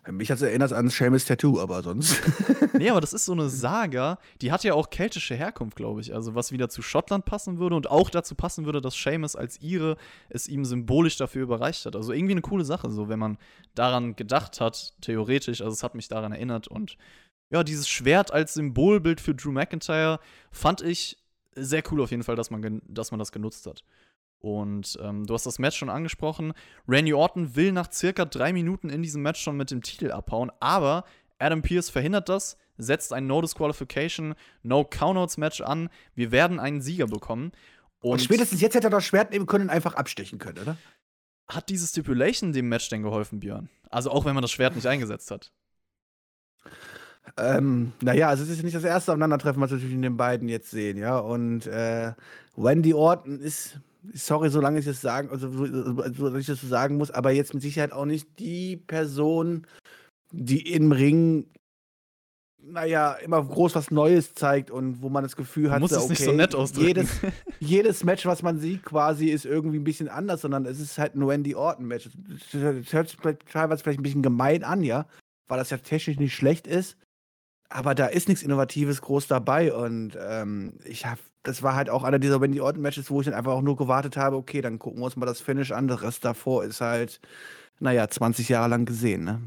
[0.09, 2.21] Mich hat es erinnert an Seamus Tattoo, aber sonst.
[2.73, 6.13] nee, aber das ist so eine Saga, die hat ja auch keltische Herkunft, glaube ich.
[6.13, 9.61] Also was wieder zu Schottland passen würde und auch dazu passen würde, dass Seamus als
[9.61, 9.97] Ire
[10.29, 11.95] es ihm symbolisch dafür überreicht hat.
[11.95, 13.37] Also irgendwie eine coole Sache, so wenn man
[13.75, 15.61] daran gedacht hat, theoretisch.
[15.61, 16.97] Also es hat mich daran erinnert und
[17.49, 20.19] ja, dieses Schwert als Symbolbild für Drew McIntyre
[20.51, 21.17] fand ich
[21.55, 23.83] sehr cool auf jeden Fall, dass man, dass man das genutzt hat.
[24.39, 26.53] Und ähm, du hast das Match schon angesprochen.
[26.87, 30.51] Randy Orton will nach circa drei Minuten in diesem Match schon mit dem Titel abhauen,
[30.59, 31.05] aber
[31.39, 35.89] Adam Pierce verhindert das, setzt ein No Disqualification, No Countouts Match an.
[36.15, 37.51] Wir werden einen Sieger bekommen.
[37.99, 40.77] Und, und spätestens jetzt hätte er das Schwert nehmen können und einfach abstechen können, oder?
[41.47, 43.69] Hat diese Stipulation dem Match denn geholfen, Björn?
[43.89, 45.51] Also auch wenn man das Schwert nicht eingesetzt hat.
[47.37, 50.71] Ähm, naja, also es ist nicht das erste Aufeinandertreffen, was wir zwischen den beiden jetzt
[50.71, 51.17] sehen, ja.
[51.17, 52.13] Und äh,
[52.55, 53.79] Wendy Orton ist
[54.13, 57.53] sorry, solange ich das sagen, also so, dass ich das so sagen muss, aber jetzt
[57.53, 59.65] mit Sicherheit auch nicht die Person,
[60.31, 61.47] die im Ring,
[62.61, 66.31] naja, immer groß was Neues zeigt und wo man das Gefühl hat, okay, nicht so
[66.33, 67.09] nett jedes,
[67.59, 71.15] jedes Match, was man sieht, quasi ist irgendwie ein bisschen anders, sondern es ist halt
[71.15, 72.09] ein Randy Orton-Match.
[72.51, 73.17] Das hört sich
[73.51, 75.05] teilweise vielleicht ein bisschen gemein an, ja,
[75.47, 76.97] weil das ja technisch nicht schlecht ist.
[77.69, 82.03] Aber da ist nichts Innovatives groß dabei und ähm, ich habe das war halt auch
[82.03, 84.99] einer dieser Wendy Orton-Matches, wo ich dann einfach auch nur gewartet habe, okay, dann gucken
[84.99, 85.87] wir uns mal das Finish an.
[85.87, 87.21] Der Rest davor ist halt,
[87.79, 89.41] naja, 20 Jahre lang gesehen, ne?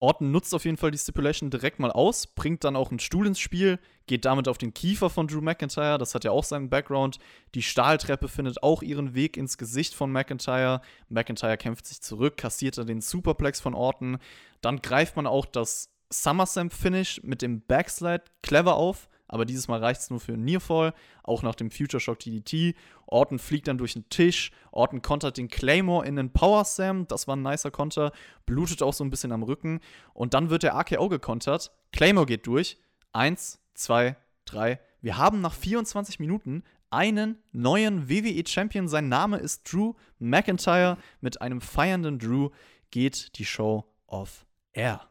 [0.00, 3.26] Orton nutzt auf jeden Fall die Stipulation direkt mal aus, bringt dann auch einen Stuhl
[3.26, 6.70] ins Spiel, geht damit auf den Kiefer von Drew McIntyre, das hat ja auch seinen
[6.70, 7.18] Background.
[7.56, 10.82] Die Stahltreppe findet auch ihren Weg ins Gesicht von McIntyre.
[11.08, 14.18] McIntyre kämpft sich zurück, kassiert dann den Superplex von Orton.
[14.60, 20.00] Dann greift man auch das SummerSlam-Finish mit dem Backslide clever auf aber dieses Mal reicht
[20.00, 22.74] es nur für Nearfall, auch nach dem Future Shock TDT.
[23.06, 27.28] Orton fliegt dann durch den Tisch, Orton kontert den Claymore in den Power Slam, das
[27.28, 28.12] war ein nicer Konter,
[28.46, 29.80] blutet auch so ein bisschen am Rücken
[30.14, 32.78] und dann wird der AKO gekontert, Claymore geht durch,
[33.12, 34.80] eins, zwei, drei.
[35.00, 38.88] Wir haben nach 24 Minuten einen neuen WWE Champion.
[38.88, 40.96] Sein Name ist Drew McIntyre.
[41.20, 42.48] Mit einem feiernden Drew
[42.90, 45.07] geht die Show off air.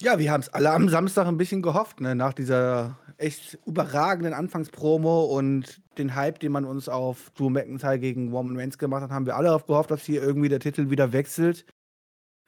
[0.00, 2.14] Ja, wir haben es alle am Samstag ein bisschen gehofft, ne?
[2.14, 8.32] nach dieser echt überragenden Anfangspromo und den Hype, den man uns auf Drew McIntyre gegen
[8.32, 11.12] Roman Reigns gemacht hat, haben wir alle darauf gehofft, dass hier irgendwie der Titel wieder
[11.12, 11.64] wechselt.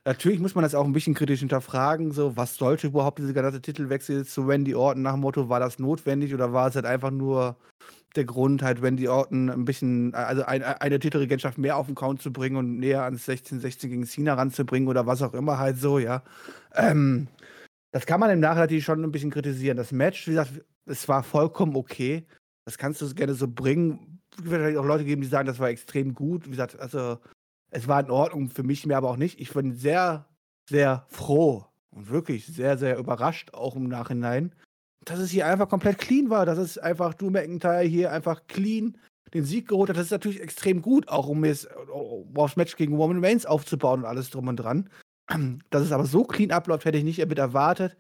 [0.05, 3.61] Natürlich muss man das auch ein bisschen kritisch hinterfragen, so was sollte überhaupt dieser ganze
[3.61, 7.11] Titelwechsel zu Wendy Orton nach dem Motto, war das notwendig oder war es halt einfach
[7.11, 7.57] nur
[8.15, 12.23] der Grund, halt Wendy Orton ein bisschen, also ein, eine Titelregentschaft mehr auf den Count
[12.23, 15.99] zu bringen und näher ans 16-16 gegen Cena ranzubringen oder was auch immer halt so,
[15.99, 16.23] ja.
[16.75, 17.29] Ähm,
[17.97, 19.79] das kann man im Nachhinein natürlich schon ein bisschen kritisieren.
[19.79, 22.27] Das Match, wie gesagt, es war vollkommen okay.
[22.67, 24.21] Das kannst du gerne so bringen.
[24.33, 26.45] Es wird vielleicht auch Leute geben, die sagen, das war extrem gut.
[26.45, 27.17] Wie gesagt, also
[27.71, 29.41] es war in Ordnung für mich, mir aber auch nicht.
[29.41, 30.29] Ich bin sehr,
[30.69, 34.55] sehr froh und wirklich sehr, sehr überrascht, auch im Nachhinein,
[35.07, 36.45] dass es hier einfach komplett clean war.
[36.45, 38.99] Dass es einfach Drew McIntyre hier einfach clean
[39.33, 39.97] den Sieg geholt hat.
[39.97, 44.01] Das ist natürlich extrem gut, auch um es um aufs Match gegen Roman Reigns aufzubauen
[44.01, 44.91] und alles drum und dran.
[45.71, 47.97] Dass es aber so clean abläuft, hätte ich nicht mit erwartet.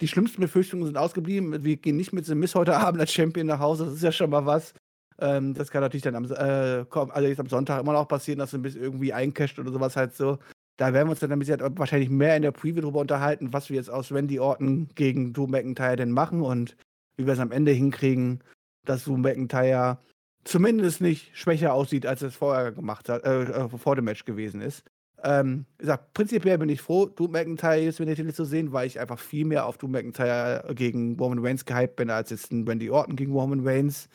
[0.00, 1.64] Die schlimmsten Befürchtungen sind ausgeblieben.
[1.64, 3.86] Wir gehen nicht mit The Miss heute Abend als Champion nach Hause.
[3.86, 4.74] Das ist ja schon mal was.
[5.18, 8.50] Ähm, das kann natürlich dann am, äh, also jetzt am Sonntag immer noch passieren, dass
[8.50, 10.38] du ein bisschen irgendwie eincasht oder sowas halt so.
[10.76, 13.70] Da werden wir uns dann ein bisschen wahrscheinlich mehr in der Preview drüber unterhalten, was
[13.70, 16.76] wir jetzt aus Randy Orton gegen Drew McIntyre denn machen und
[17.16, 18.42] wie wir es am Ende hinkriegen,
[18.84, 19.98] dass Drew McIntyre
[20.42, 24.60] zumindest nicht schwächer aussieht, als es vorher gemacht hat, äh, äh vor dem Match gewesen
[24.60, 24.82] ist.
[25.24, 28.72] Ähm, wie gesagt, prinzipiell bin ich froh, Drew McIntyre jetzt mit der Titel zu sehen,
[28.72, 32.52] weil ich einfach viel mehr auf Drew McIntyre gegen Roman Reigns gehypt bin, als jetzt
[32.52, 34.08] ein Randy Orton gegen Roman Reigns.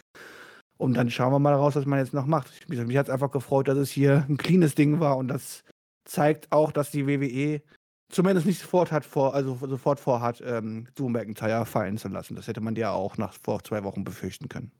[0.78, 2.70] Und dann schauen wir mal raus, was man jetzt noch macht.
[2.70, 5.64] Mich, mich hat es einfach gefreut, dass es hier ein cleanes Ding war und das
[6.06, 7.62] zeigt auch, dass die WWE
[8.10, 12.36] zumindest nicht sofort hat vor, also sofort vorhat, ähm, Drew McIntyre fallen zu lassen.
[12.36, 14.72] Das hätte man ja auch nach vor zwei Wochen befürchten können.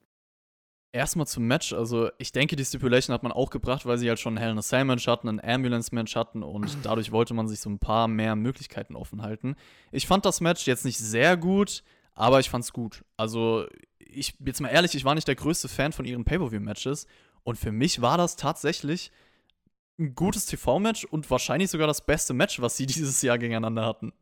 [0.92, 1.72] Erstmal zum Match.
[1.74, 4.52] Also, ich denke, die Stipulation hat man auch gebracht, weil sie halt schon ein Hell
[4.52, 7.70] in a Cell Match hatten, ein Ambulance Match hatten und dadurch wollte man sich so
[7.70, 9.56] ein paar mehr Möglichkeiten offen halten.
[9.92, 11.84] Ich fand das Match jetzt nicht sehr gut,
[12.16, 13.04] aber ich fand's gut.
[13.18, 13.68] Also,
[14.00, 17.06] ich, jetzt mal ehrlich, ich war nicht der größte Fan von ihren Pay-Per-View-Matches
[17.44, 19.12] und für mich war das tatsächlich
[20.00, 24.14] ein gutes TV-Match und wahrscheinlich sogar das beste Match, was sie dieses Jahr gegeneinander hatten.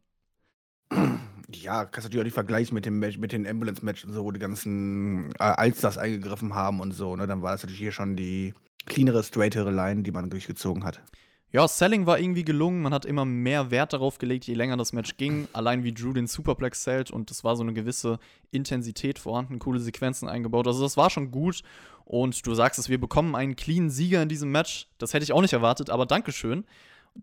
[1.49, 4.31] Ja, kannst du natürlich auch nicht vergleichen mit dem Match, mit den Ambulance-Matches, so, wo
[4.31, 7.15] die ganzen äh, Allstars eingegriffen haben und so.
[7.15, 7.25] Ne?
[7.25, 8.53] Dann war das natürlich hier schon die
[8.85, 11.01] cleanere, straightere Line, die man durchgezogen hat.
[11.49, 12.81] Ja, Selling war irgendwie gelungen.
[12.81, 15.47] Man hat immer mehr Wert darauf gelegt, je länger das Match ging.
[15.53, 18.19] Allein wie Drew den Superplex zählt und es war so eine gewisse
[18.51, 20.67] Intensität vorhanden, coole Sequenzen eingebaut.
[20.67, 21.63] Also das war schon gut.
[22.03, 24.87] Und du sagst es, wir bekommen einen cleanen Sieger in diesem Match.
[24.97, 26.65] Das hätte ich auch nicht erwartet, aber Dankeschön.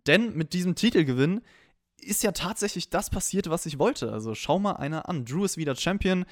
[0.07, 1.43] Denn mit diesem Titelgewinn
[2.05, 4.13] ist ja tatsächlich das passiert, was ich wollte.
[4.13, 5.25] Also schau mal einer an.
[5.25, 6.25] Drew ist wieder Champion.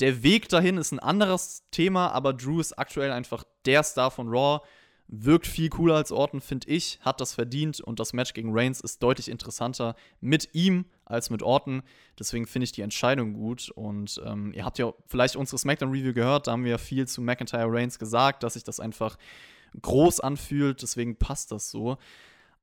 [0.00, 4.28] Der Weg dahin ist ein anderes Thema, aber Drew ist aktuell einfach der Star von
[4.28, 4.60] Raw.
[5.08, 8.80] Wirkt viel cooler als Orton, finde ich, hat das verdient und das Match gegen Reigns
[8.80, 11.82] ist deutlich interessanter mit ihm als mit Orton.
[12.18, 13.70] Deswegen finde ich die Entscheidung gut.
[13.70, 17.70] Und ähm, ihr habt ja vielleicht unsere SmackDown-Review gehört, da haben wir viel zu McIntyre
[17.70, 19.18] Reigns gesagt, dass sich das einfach
[19.82, 20.80] groß anfühlt.
[20.80, 21.98] Deswegen passt das so.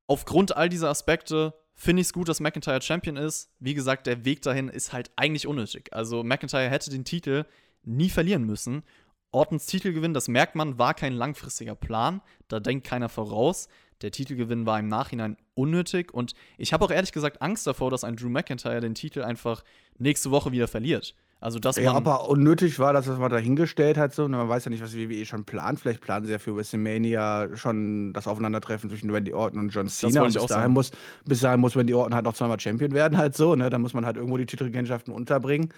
[0.08, 3.49] Aufgrund all dieser Aspekte finde ich es gut, dass McIntyre Champion ist.
[3.59, 5.93] Wie gesagt, der Weg dahin ist halt eigentlich unnötig.
[5.93, 7.45] Also McIntyre hätte den Titel
[7.84, 8.84] nie verlieren müssen.
[9.32, 12.21] Ortons Titelgewinn, das merkt man, war kein langfristiger Plan.
[12.49, 13.69] Da denkt keiner voraus.
[14.01, 16.13] Der Titelgewinn war im Nachhinein unnötig.
[16.13, 19.63] Und ich habe auch ehrlich gesagt Angst davor, dass ein Drew McIntyre den Titel einfach
[19.97, 21.15] nächste Woche wieder verliert.
[21.42, 24.14] Also, dass ja, aber unnötig war, dass das mal dahingestellt hat.
[24.14, 24.28] So.
[24.28, 25.80] Man weiß ja nicht, was die WWE schon plant.
[25.80, 30.24] Vielleicht planen sie ja für WrestleMania schon das Aufeinandertreffen zwischen Randy Orton und John Cena.
[30.24, 30.92] Und bis dahin, muss,
[31.24, 33.56] bis dahin muss Randy Orton halt noch zweimal Champion werden, halt so.
[33.56, 33.70] Ne?
[33.70, 35.74] Da muss man halt irgendwo die Titelregentschaften unterbringen.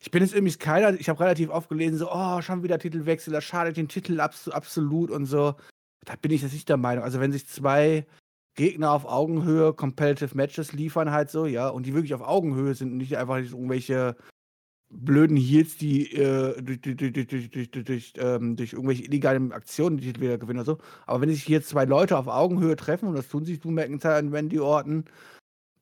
[0.00, 3.32] Ich bin jetzt irgendwie keiner, ich habe relativ oft gelesen, so, oh, schon wieder Titelwechsel,
[3.32, 5.54] das schadet den Titel abs absolut und so.
[6.06, 7.04] Da bin ich jetzt nicht der Meinung.
[7.04, 8.06] Also, wenn sich zwei
[8.56, 12.92] Gegner auf Augenhöhe Competitive Matches liefern, halt so, ja, und die wirklich auf Augenhöhe sind
[12.92, 14.16] und nicht einfach irgendwelche
[14.92, 20.38] blöden Heels, die äh, durch, durch, durch, ähm, durch irgendwelche illegalen Aktionen die Titel wieder
[20.38, 20.78] gewinnen oder so.
[21.06, 24.18] Aber wenn sich hier zwei Leute auf Augenhöhe treffen, und das tun sich Drew McIntyre
[24.18, 25.04] und Randy Orton,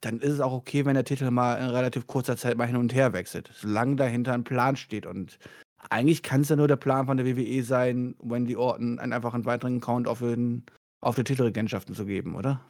[0.00, 2.76] dann ist es auch okay, wenn der Titel mal in relativ kurzer Zeit mal hin
[2.76, 3.50] und her wechselt.
[3.54, 5.04] Solange dahinter ein Plan steht.
[5.04, 5.38] Und
[5.90, 9.34] eigentlich kann es ja nur der Plan von der WWE sein, Randy Orton einen einfach
[9.34, 10.64] einen weiteren Count auf, den,
[11.00, 12.64] auf die Titelregentschaften zu geben, oder?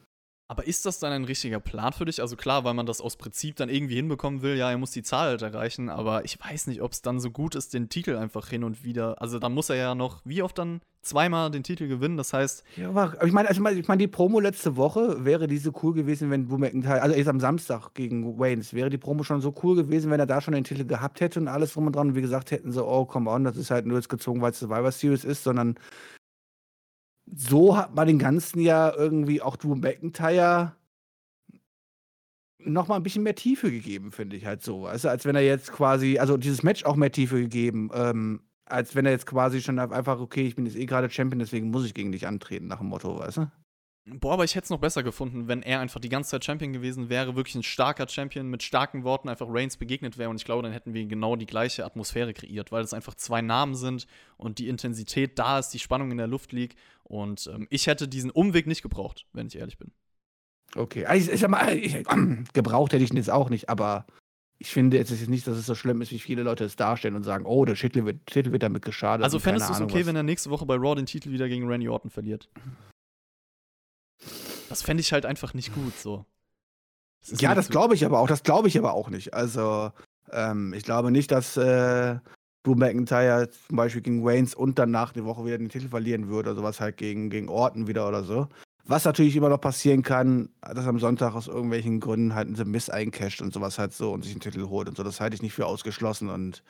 [0.51, 2.19] Aber ist das dann ein richtiger Plan für dich?
[2.19, 5.01] Also klar, weil man das aus Prinzip dann irgendwie hinbekommen will, ja, er muss die
[5.01, 8.17] Zahl halt erreichen, aber ich weiß nicht, ob es dann so gut ist, den Titel
[8.17, 9.21] einfach hin und wieder.
[9.21, 12.17] Also dann muss er ja noch, wie oft dann zweimal den Titel gewinnen.
[12.17, 12.65] Das heißt.
[12.75, 16.29] Ja, aber ich meine, also ich meine, die Promo letzte Woche wäre diese cool gewesen,
[16.29, 19.77] wenn Drew McIntyre, also jetzt am Samstag gegen Waynes, wäre die Promo schon so cool
[19.77, 22.09] gewesen, wenn er da schon den Titel gehabt hätte und alles drum und dran.
[22.09, 24.51] Und wie gesagt, hätten sie, oh, come on, das ist halt nur jetzt gezogen, weil
[24.51, 25.75] es Survivor Series ist, sondern
[27.33, 30.75] so hat man den ganzen ja irgendwie auch Drew McIntyre
[32.59, 34.85] noch mal ein bisschen mehr Tiefe gegeben, finde ich halt so.
[34.85, 38.95] Also als wenn er jetzt quasi, also dieses Match auch mehr Tiefe gegeben, ähm, als
[38.95, 41.85] wenn er jetzt quasi schon einfach, okay, ich bin jetzt eh gerade Champion, deswegen muss
[41.85, 43.51] ich gegen dich antreten, nach dem Motto, weißt du?
[44.05, 46.73] Boah, aber ich hätte es noch besser gefunden, wenn er einfach die ganze Zeit Champion
[46.73, 50.29] gewesen wäre, wirklich ein starker Champion mit starken Worten einfach Reigns begegnet wäre.
[50.29, 53.41] Und ich glaube, dann hätten wir genau die gleiche Atmosphäre kreiert, weil es einfach zwei
[53.41, 56.79] Namen sind und die Intensität da ist, die Spannung in der Luft liegt.
[57.03, 59.91] Und ähm, ich hätte diesen Umweg nicht gebraucht, wenn ich ehrlich bin.
[60.75, 62.03] Okay, also ich, ich sag mal, ich, äh,
[62.53, 64.07] gebraucht hätte ich ihn jetzt auch nicht, aber
[64.57, 67.15] ich finde jetzt ist nicht, dass es so schlimm ist, wie viele Leute es darstellen
[67.15, 69.23] und sagen, oh, der Titel wird, Titel wird damit geschadet.
[69.23, 70.07] Also fändest du es okay, was.
[70.07, 72.47] wenn er nächste Woche bei Raw den Titel wieder gegen Randy Orton verliert?
[74.71, 76.25] Das fände ich halt einfach nicht gut so.
[77.29, 78.27] Das ja, das glaube ich aber auch.
[78.27, 79.33] Das glaube ich aber auch nicht.
[79.33, 79.91] Also,
[80.31, 82.19] ähm, ich glaube nicht, dass äh,
[82.63, 86.51] Drew McIntyre zum Beispiel gegen Waynes und danach die Woche wieder den Titel verlieren würde
[86.51, 88.47] oder sowas halt gegen, gegen Orton wieder oder so.
[88.85, 92.89] Was natürlich immer noch passieren kann, dass am Sonntag aus irgendwelchen Gründen halt ein Miss
[92.89, 95.03] eincasht und sowas halt so und sich einen Titel holt und so.
[95.03, 96.63] Das halte ich nicht für ausgeschlossen und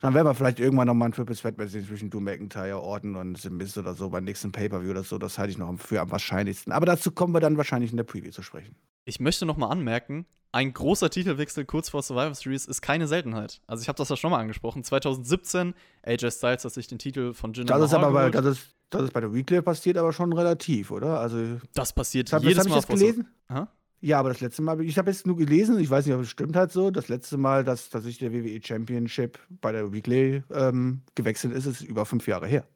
[0.00, 3.38] dann werden wir vielleicht irgendwann nochmal ein Triple Threat Match zwischen Drew McIntyre, Orton und
[3.38, 5.18] The Miz oder so beim nächsten Pay-Per-View oder so.
[5.18, 6.72] Das halte ich noch für am wahrscheinlichsten.
[6.72, 8.76] Aber dazu kommen wir dann wahrscheinlich in der Preview zu sprechen.
[9.04, 13.60] Ich möchte nochmal anmerken, ein großer Titelwechsel kurz vor Survivor Series ist keine Seltenheit.
[13.66, 14.84] Also ich habe das ja schon mal angesprochen.
[14.84, 18.74] 2017, AJ Styles hat sich den Titel von Jinder Das ist aber bei, das ist,
[18.90, 21.20] das ist bei der Weekly passiert aber schon relativ, oder?
[21.20, 22.70] Also das passiert das jedes Mal.
[22.70, 23.28] Habe ich das gelesen?
[23.48, 23.68] Aha?
[24.06, 26.30] Ja, aber das letzte Mal, ich habe jetzt nur gelesen, ich weiß nicht, ob es
[26.30, 30.44] stimmt halt so, das letzte Mal, dass, dass ich der WWE Championship bei der Weekly
[30.52, 32.68] ähm, gewechselt ist, ist über fünf Jahre her.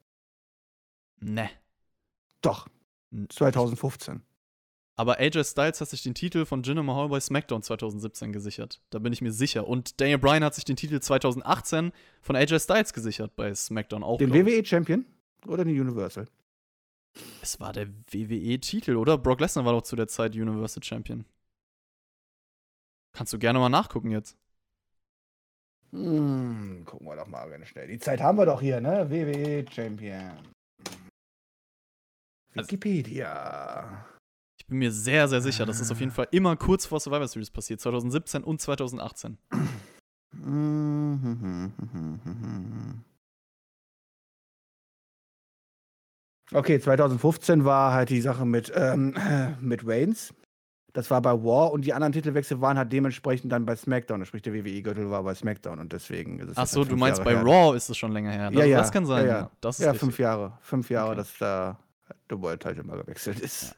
[1.21, 1.49] Ne.
[2.41, 2.67] Doch.
[3.29, 4.21] 2015.
[4.97, 8.81] aber AJ Styles hat sich den Titel von Jinder Mahal bei SmackDown 2017 gesichert.
[8.89, 9.69] Da bin ich mir sicher.
[9.69, 14.17] Und Daniel Bryan hat sich den Titel 2018 von AJ Styles gesichert bei SmackDown auch.
[14.17, 15.05] Den WWE-Champion
[15.47, 16.27] oder den Universal?
[17.41, 19.17] Es war der WWE-Titel, oder?
[19.17, 21.25] Brock Lesnar war doch zu der Zeit Universal Champion.
[23.13, 24.37] Kannst du gerne mal nachgucken jetzt.
[25.91, 27.87] Hm, gucken wir doch mal ganz schnell.
[27.87, 29.09] Die Zeit haben wir doch hier, ne?
[29.09, 30.31] WWE-Champion.
[32.55, 34.05] Also Wikipedia.
[34.57, 37.27] Ich bin mir sehr, sehr sicher, das ist auf jeden Fall immer kurz vor Survivor
[37.27, 39.37] Series passiert, 2017 und 2018.
[46.53, 49.15] Okay, 2015 war halt die Sache mit, ähm,
[49.61, 50.33] mit Reigns.
[50.93, 54.25] Das war bei War und die anderen Titelwechsel waren halt dementsprechend dann bei SmackDown.
[54.25, 57.19] Sprich, der WWE-Gürtel war bei SmackDown und deswegen ist es Ach so, halt du meinst
[57.19, 57.45] Jahre bei her.
[57.45, 58.51] Raw ist es schon länger her.
[58.51, 58.77] Das, Ja, ja.
[58.79, 59.39] das kann sein, Ja, ja.
[59.39, 59.51] ja.
[59.61, 60.57] Das ist Ja, fünf Jahre.
[60.61, 61.17] Fünf Jahre, Okay.
[61.17, 61.79] dass da
[62.29, 63.73] der World Title mal gewechselt ist.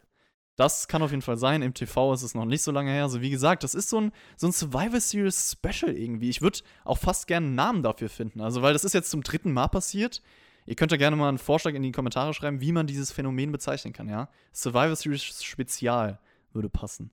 [0.55, 1.61] Das kann auf jeden Fall sein.
[1.61, 3.03] Im TV ist es noch nicht so lange her.
[3.03, 6.29] Also, wie gesagt, das ist so ein, so ein Survivor Series Special irgendwie.
[6.29, 8.41] Ich würde auch fast gerne einen Namen dafür finden.
[8.41, 10.21] Also, weil das ist jetzt zum dritten Mal passiert.
[10.65, 13.51] Ihr könnt ja gerne mal einen Vorschlag in die Kommentare schreiben, wie man dieses Phänomen
[13.51, 14.29] bezeichnen kann, ja?
[14.53, 16.19] Survivor Series Spezial
[16.53, 17.11] würde passen.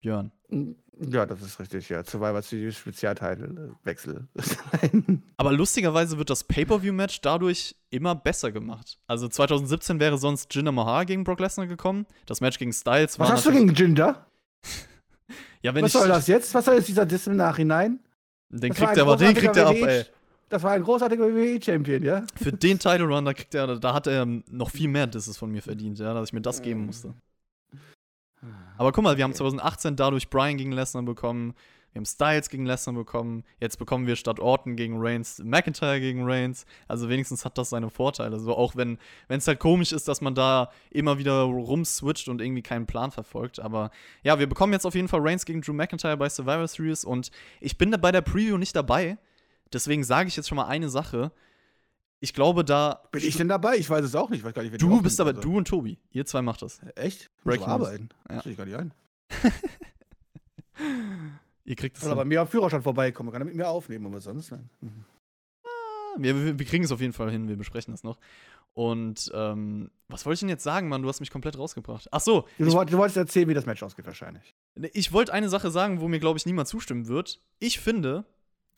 [0.00, 0.32] Björn.
[1.10, 2.04] Ja, das ist richtig, ja.
[2.04, 4.28] Survivor Series Spezialtitel äh, Wechsel.
[5.36, 8.98] Aber lustigerweise wird das Pay-Per-View-Match dadurch immer besser gemacht.
[9.06, 12.06] Also 2017 wäre sonst Jinder Mahal gegen Brock Lesnar gekommen.
[12.26, 14.26] Das Match gegen Styles Was war hast du gegen Jinder?
[15.60, 16.54] Ja, wenn Was ich, soll das jetzt?
[16.54, 17.98] Was soll jetzt dieser Diss im Nachhinein?
[18.48, 20.04] Den Das kriegt er aber, den kriegt er ab, ey.
[20.48, 22.24] Das war ein großartiger WWE-Champion, ja?
[22.36, 25.50] Für den Title Run, da kriegt er, da hat er noch viel mehr Disses von
[25.50, 26.62] mir verdient, ja, dass ich mir das Mm.
[26.62, 27.14] geben musste.
[28.76, 31.54] Aber guck mal, wir haben 2018 dadurch Bryan gegen Lesnar bekommen,
[31.92, 36.22] wir haben Styles gegen Lesnar bekommen, jetzt bekommen wir statt Orton gegen Reigns McIntyre gegen
[36.24, 36.64] Reigns.
[36.86, 38.38] Also wenigstens hat das seine Vorteile.
[38.38, 42.62] So auch wenn es halt komisch ist, dass man da immer wieder rumswitcht und irgendwie
[42.62, 43.58] keinen Plan verfolgt.
[43.58, 43.90] Aber
[44.22, 47.30] ja, wir bekommen jetzt auf jeden Fall Reigns gegen Drew McIntyre bei Survivor Series und
[47.60, 49.18] ich bin da bei der Preview nicht dabei.
[49.72, 51.32] Deswegen sage ich jetzt schon mal eine Sache.
[52.20, 53.02] Ich glaube, da.
[53.12, 53.76] Bin ich denn dabei?
[53.76, 54.40] Ich weiß es auch nicht.
[54.40, 55.40] Ich weiß gar nicht, Du bist aber, also.
[55.42, 55.98] du und Tobi.
[56.10, 56.80] Ihr zwei macht das.
[56.96, 57.30] Echt?
[57.44, 57.70] Breaking News.
[57.72, 58.08] arbeiten.
[58.28, 58.36] Ja.
[58.36, 58.92] Das ich gar nicht ein.
[61.64, 62.28] Ihr kriegt es Soll er bei hin.
[62.28, 63.30] mir am Führerschein vorbeikommen.
[63.30, 64.70] Kann er mit mir aufnehmen, aber sonst nein.
[66.16, 67.46] Wir, wir, wir kriegen es auf jeden Fall hin.
[67.48, 68.18] Wir besprechen das noch.
[68.74, 71.02] Und ähm, was wollte ich denn jetzt sagen, Mann?
[71.02, 72.08] Du hast mich komplett rausgebracht.
[72.10, 74.54] Ach so, Du, ich, du wolltest erzählen, wie das Match ausgeht, wahrscheinlich.
[74.92, 77.40] ich wollte eine Sache sagen, wo mir, glaube ich, niemand zustimmen wird.
[77.58, 78.24] Ich finde,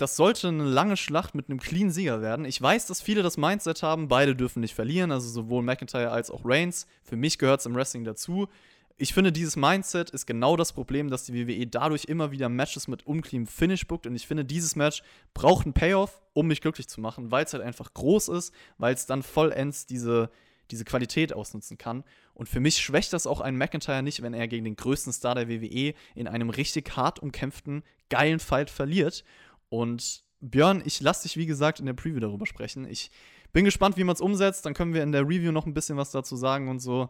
[0.00, 2.44] das sollte eine lange Schlacht mit einem clean Sieger werden.
[2.44, 6.30] Ich weiß, dass viele das Mindset haben, beide dürfen nicht verlieren, also sowohl McIntyre als
[6.30, 6.86] auch Reigns.
[7.02, 8.48] Für mich gehört es im Wrestling dazu.
[8.96, 12.88] Ich finde, dieses Mindset ist genau das Problem, dass die WWE dadurch immer wieder Matches
[12.88, 14.06] mit unclean Finish bookt.
[14.06, 15.02] Und ich finde, dieses Match
[15.34, 18.94] braucht einen Payoff, um mich glücklich zu machen, weil es halt einfach groß ist, weil
[18.94, 20.30] es dann vollends diese,
[20.70, 22.04] diese Qualität ausnutzen kann.
[22.34, 25.34] Und für mich schwächt das auch einen McIntyre nicht, wenn er gegen den größten Star
[25.34, 29.24] der WWE in einem richtig hart umkämpften, geilen Fight verliert.
[29.70, 32.86] Und Björn, ich lasse dich, wie gesagt, in der Preview darüber sprechen.
[32.86, 33.10] Ich
[33.52, 34.66] bin gespannt, wie man es umsetzt.
[34.66, 37.08] Dann können wir in der Review noch ein bisschen was dazu sagen und so.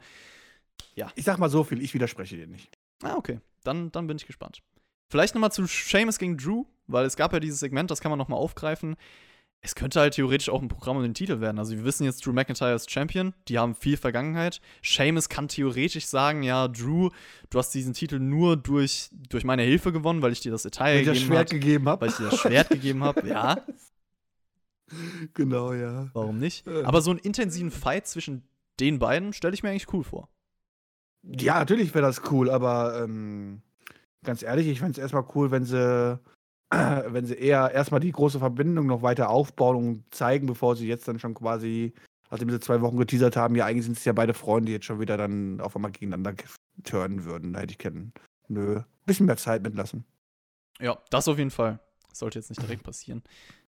[1.15, 2.71] Ich sag mal so viel, ich widerspreche dir nicht.
[3.03, 3.41] Ah, okay.
[3.65, 4.63] Dann, dann bin ich gespannt.
[5.09, 8.19] Vielleicht nochmal zu Seamus gegen Drew, weil es gab ja dieses Segment, das kann man
[8.19, 8.97] nochmal aufgreifen.
[9.63, 11.59] Es könnte halt theoretisch auch ein Programm um den Titel werden.
[11.59, 14.61] Also wir wissen jetzt, Drew McIntyre ist Champion, die haben viel Vergangenheit.
[14.83, 17.11] Seamus kann theoretisch sagen, ja, Drew,
[17.51, 21.01] du hast diesen Titel nur durch, durch meine Hilfe gewonnen, weil ich dir das Detail
[21.01, 21.61] ich das gegeben Schwert habe.
[21.61, 22.01] gegeben habe.
[22.01, 23.59] Weil ich dir das Schwert gegeben habe, ja,
[25.35, 26.09] Genau, ja.
[26.15, 26.67] warum nicht?
[26.67, 26.83] Äh.
[26.83, 28.43] Aber so einen intensiven Fight zwischen
[28.81, 30.29] den beiden stelle ich mir eigentlich cool vor.
[31.23, 33.61] Ja, natürlich wäre das cool, aber ähm,
[34.25, 36.19] ganz ehrlich, ich fände es erstmal cool, wenn sie,
[37.07, 41.09] wenn sie eher erstmal die große Verbindung noch weiter aufbauen und zeigen, bevor sie jetzt
[41.09, 41.93] dann schon quasi,
[42.31, 44.87] nachdem sie zwei Wochen geteasert haben, ja, eigentlich sind es ja beide Freunde, die jetzt
[44.87, 46.35] schon wieder dann auf einmal gegeneinander
[46.85, 47.53] turnen würden.
[47.53, 48.13] Da hätte ich kennen.
[48.49, 48.83] Nö.
[49.05, 50.05] Bisschen mehr Zeit mitlassen.
[50.81, 51.81] Ja, das auf jeden Fall.
[52.09, 53.23] Das sollte jetzt nicht direkt passieren.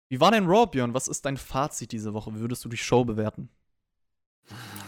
[0.09, 0.93] Wie war denn Raw, Björn?
[0.93, 2.33] Was ist dein Fazit diese Woche?
[2.33, 3.49] Wie würdest du die Show bewerten?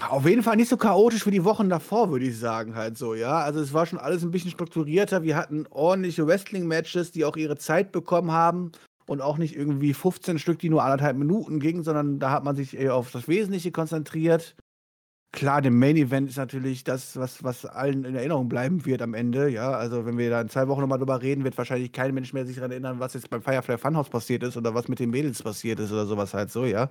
[0.10, 3.14] Auf jeden Fall nicht so chaotisch wie die Wochen davor, würde ich sagen, halt so,
[3.14, 3.40] ja.
[3.40, 5.24] Also es war schon alles ein bisschen strukturierter.
[5.24, 8.72] Wir hatten ordentliche Wrestling-Matches, die auch ihre Zeit bekommen haben
[9.08, 12.56] und auch nicht irgendwie 15 Stück, die nur anderthalb Minuten gingen, sondern da hat man
[12.56, 14.56] sich eher auf das Wesentliche konzentriert.
[15.32, 19.14] Klar, der Main Event ist natürlich das, was, was allen in Erinnerung bleiben wird am
[19.14, 19.72] Ende, ja.
[19.72, 22.48] Also wenn wir da in zwei Wochen nochmal drüber reden, wird wahrscheinlich kein Mensch mehr
[22.48, 25.44] sich daran erinnern, was jetzt beim Firefly Funhouse passiert ist oder was mit den Mädels
[25.44, 26.90] passiert ist oder sowas halt so, ja.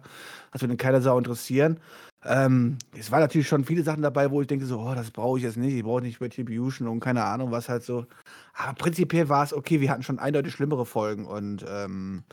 [0.53, 1.81] Das wird in keiner Sau interessieren.
[2.25, 5.39] Ähm, es waren natürlich schon viele Sachen dabei, wo ich denke so, oh, das brauche
[5.39, 8.07] ich jetzt nicht, ich brauche nicht Retribution und keine Ahnung, was halt so.
[8.55, 12.25] Aber prinzipiell war es okay, wir hatten schon eindeutig schlimmere Folgen und ähm,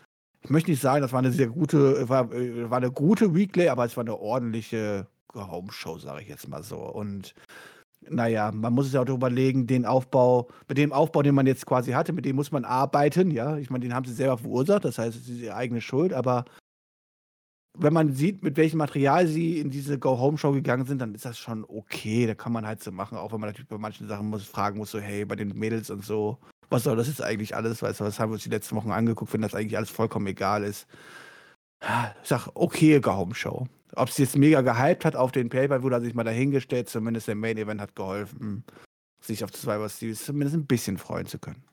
[0.42, 3.70] ich möchte nicht sagen, das war eine sehr gute, war, äh, war eine gute Weekly,
[3.70, 6.78] aber es war eine ordentliche Home-Show, sage ich jetzt mal so.
[6.78, 7.36] Und
[8.10, 11.66] naja, man muss es ja auch überlegen, den Aufbau, mit dem Aufbau, den man jetzt
[11.66, 13.58] quasi hatte, mit dem muss man arbeiten, ja.
[13.58, 16.46] Ich meine, den haben sie selber verursacht, das heißt, es ist ihre eigene Schuld, aber
[17.78, 21.38] wenn man sieht, mit welchem Material sie in diese Go-Home-Show gegangen sind, dann ist das
[21.38, 22.26] schon okay.
[22.28, 24.78] Da kann man halt so machen, auch wenn man natürlich bei manchen Sachen muss, fragen
[24.78, 26.38] muss, so, hey, bei den Mädels und so,
[26.70, 27.82] was soll das jetzt eigentlich alles?
[27.82, 30.28] Weißt du, was haben wir uns die letzten Wochen angeguckt, wenn das eigentlich alles vollkommen
[30.28, 30.88] egal ist?
[31.82, 33.68] Ich sag, okay, Go-Home-Show.
[33.96, 37.36] Ob es jetzt mega gehypt hat auf den Paper, wurde sich mal dahingestellt, zumindest der
[37.36, 38.64] Main Event hat geholfen,
[39.22, 41.64] sich auf Survivor Series zumindest ein bisschen freuen zu können.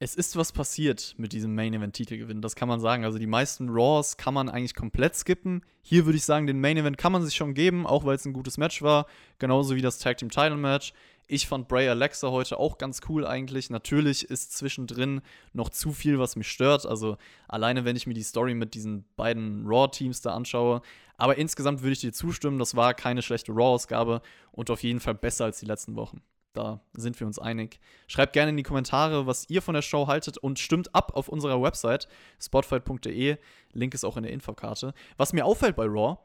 [0.00, 3.04] Es ist was passiert mit diesem Main Event Titelgewinn, das kann man sagen.
[3.04, 5.64] Also die meisten Raws kann man eigentlich komplett skippen.
[5.82, 8.24] Hier würde ich sagen, den Main Event kann man sich schon geben, auch weil es
[8.24, 9.06] ein gutes Match war,
[9.38, 10.92] genauso wie das Tag Team Title Match.
[11.28, 13.70] Ich fand Bray Alexa heute auch ganz cool eigentlich.
[13.70, 15.22] Natürlich ist zwischendrin
[15.52, 16.86] noch zu viel, was mich stört.
[16.86, 17.16] Also
[17.46, 20.82] alleine, wenn ich mir die Story mit diesen beiden Raw-Teams da anschaue.
[21.16, 25.14] Aber insgesamt würde ich dir zustimmen, das war keine schlechte Raw-Ausgabe und auf jeden Fall
[25.14, 26.20] besser als die letzten Wochen.
[26.54, 27.80] Da sind wir uns einig.
[28.06, 31.28] Schreibt gerne in die Kommentare, was ihr von der Show haltet und stimmt ab auf
[31.28, 32.08] unserer Website
[32.40, 33.36] spotfight.de.
[33.72, 34.94] Link ist auch in der Infokarte.
[35.16, 36.18] Was mir auffällt bei Raw,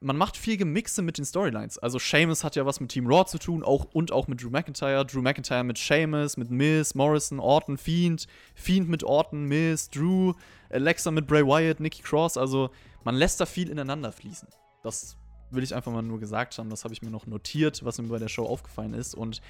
[0.00, 1.76] man macht viel Gemixe mit den Storylines.
[1.76, 4.48] Also Seamus hat ja was mit Team Raw zu tun auch, und auch mit Drew
[4.48, 5.04] McIntyre.
[5.04, 8.26] Drew McIntyre mit Seamus, mit Miz, Morrison, Orton, Fiend.
[8.54, 10.32] Fiend mit Orton, Miz, Drew,
[10.70, 12.38] Alexa mit Bray Wyatt, Nikki Cross.
[12.38, 12.70] Also
[13.04, 14.48] man lässt da viel ineinander fließen.
[14.82, 15.18] Das
[15.50, 16.70] will ich einfach mal nur gesagt haben.
[16.70, 19.14] Das habe ich mir noch notiert, was mir bei der Show aufgefallen ist.
[19.14, 19.40] Und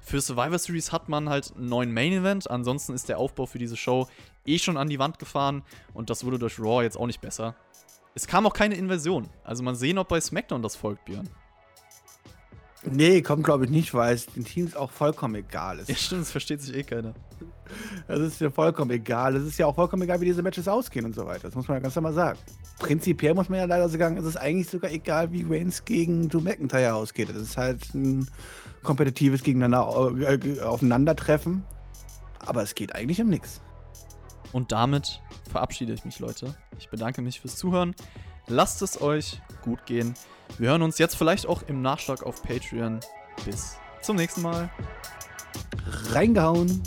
[0.00, 2.50] für Survivor Series hat man halt einen neuen Main Event.
[2.50, 4.08] Ansonsten ist der Aufbau für diese Show
[4.46, 5.62] eh schon an die Wand gefahren.
[5.94, 7.54] Und das wurde durch Raw jetzt auch nicht besser.
[8.14, 9.28] Es kam auch keine Inversion.
[9.44, 11.28] Also mal sehen, ob bei SmackDown das folgt, Björn.
[12.84, 15.88] Nee, kommt glaube ich nicht, weil es den Teams auch vollkommen egal ist.
[15.88, 17.14] Ja, stimmt, es versteht sich eh keiner.
[18.06, 19.36] Das ist ja vollkommen egal.
[19.36, 21.42] Es ist ja auch vollkommen egal, wie diese Matches ausgehen und so weiter.
[21.42, 22.38] Das muss man ja ganz normal sagen.
[22.78, 26.40] Prinzipiell muss man ja leider sagen, es ist eigentlich sogar egal, wie Reigns gegen Drew
[26.40, 27.28] McIntyre ausgeht.
[27.28, 28.28] Das ist halt ein
[28.82, 31.64] kompetitives Gegeneinander äh, Aufeinandertreffen.
[32.46, 33.60] Aber es geht eigentlich um nichts.
[34.52, 35.20] Und damit
[35.50, 36.54] verabschiede ich mich, Leute.
[36.78, 37.94] Ich bedanke mich fürs Zuhören.
[38.46, 40.14] Lasst es euch gut gehen.
[40.56, 43.00] Wir hören uns jetzt vielleicht auch im Nachschlag auf Patreon.
[43.44, 44.70] Bis zum nächsten Mal.
[46.12, 46.82] Reingehauen.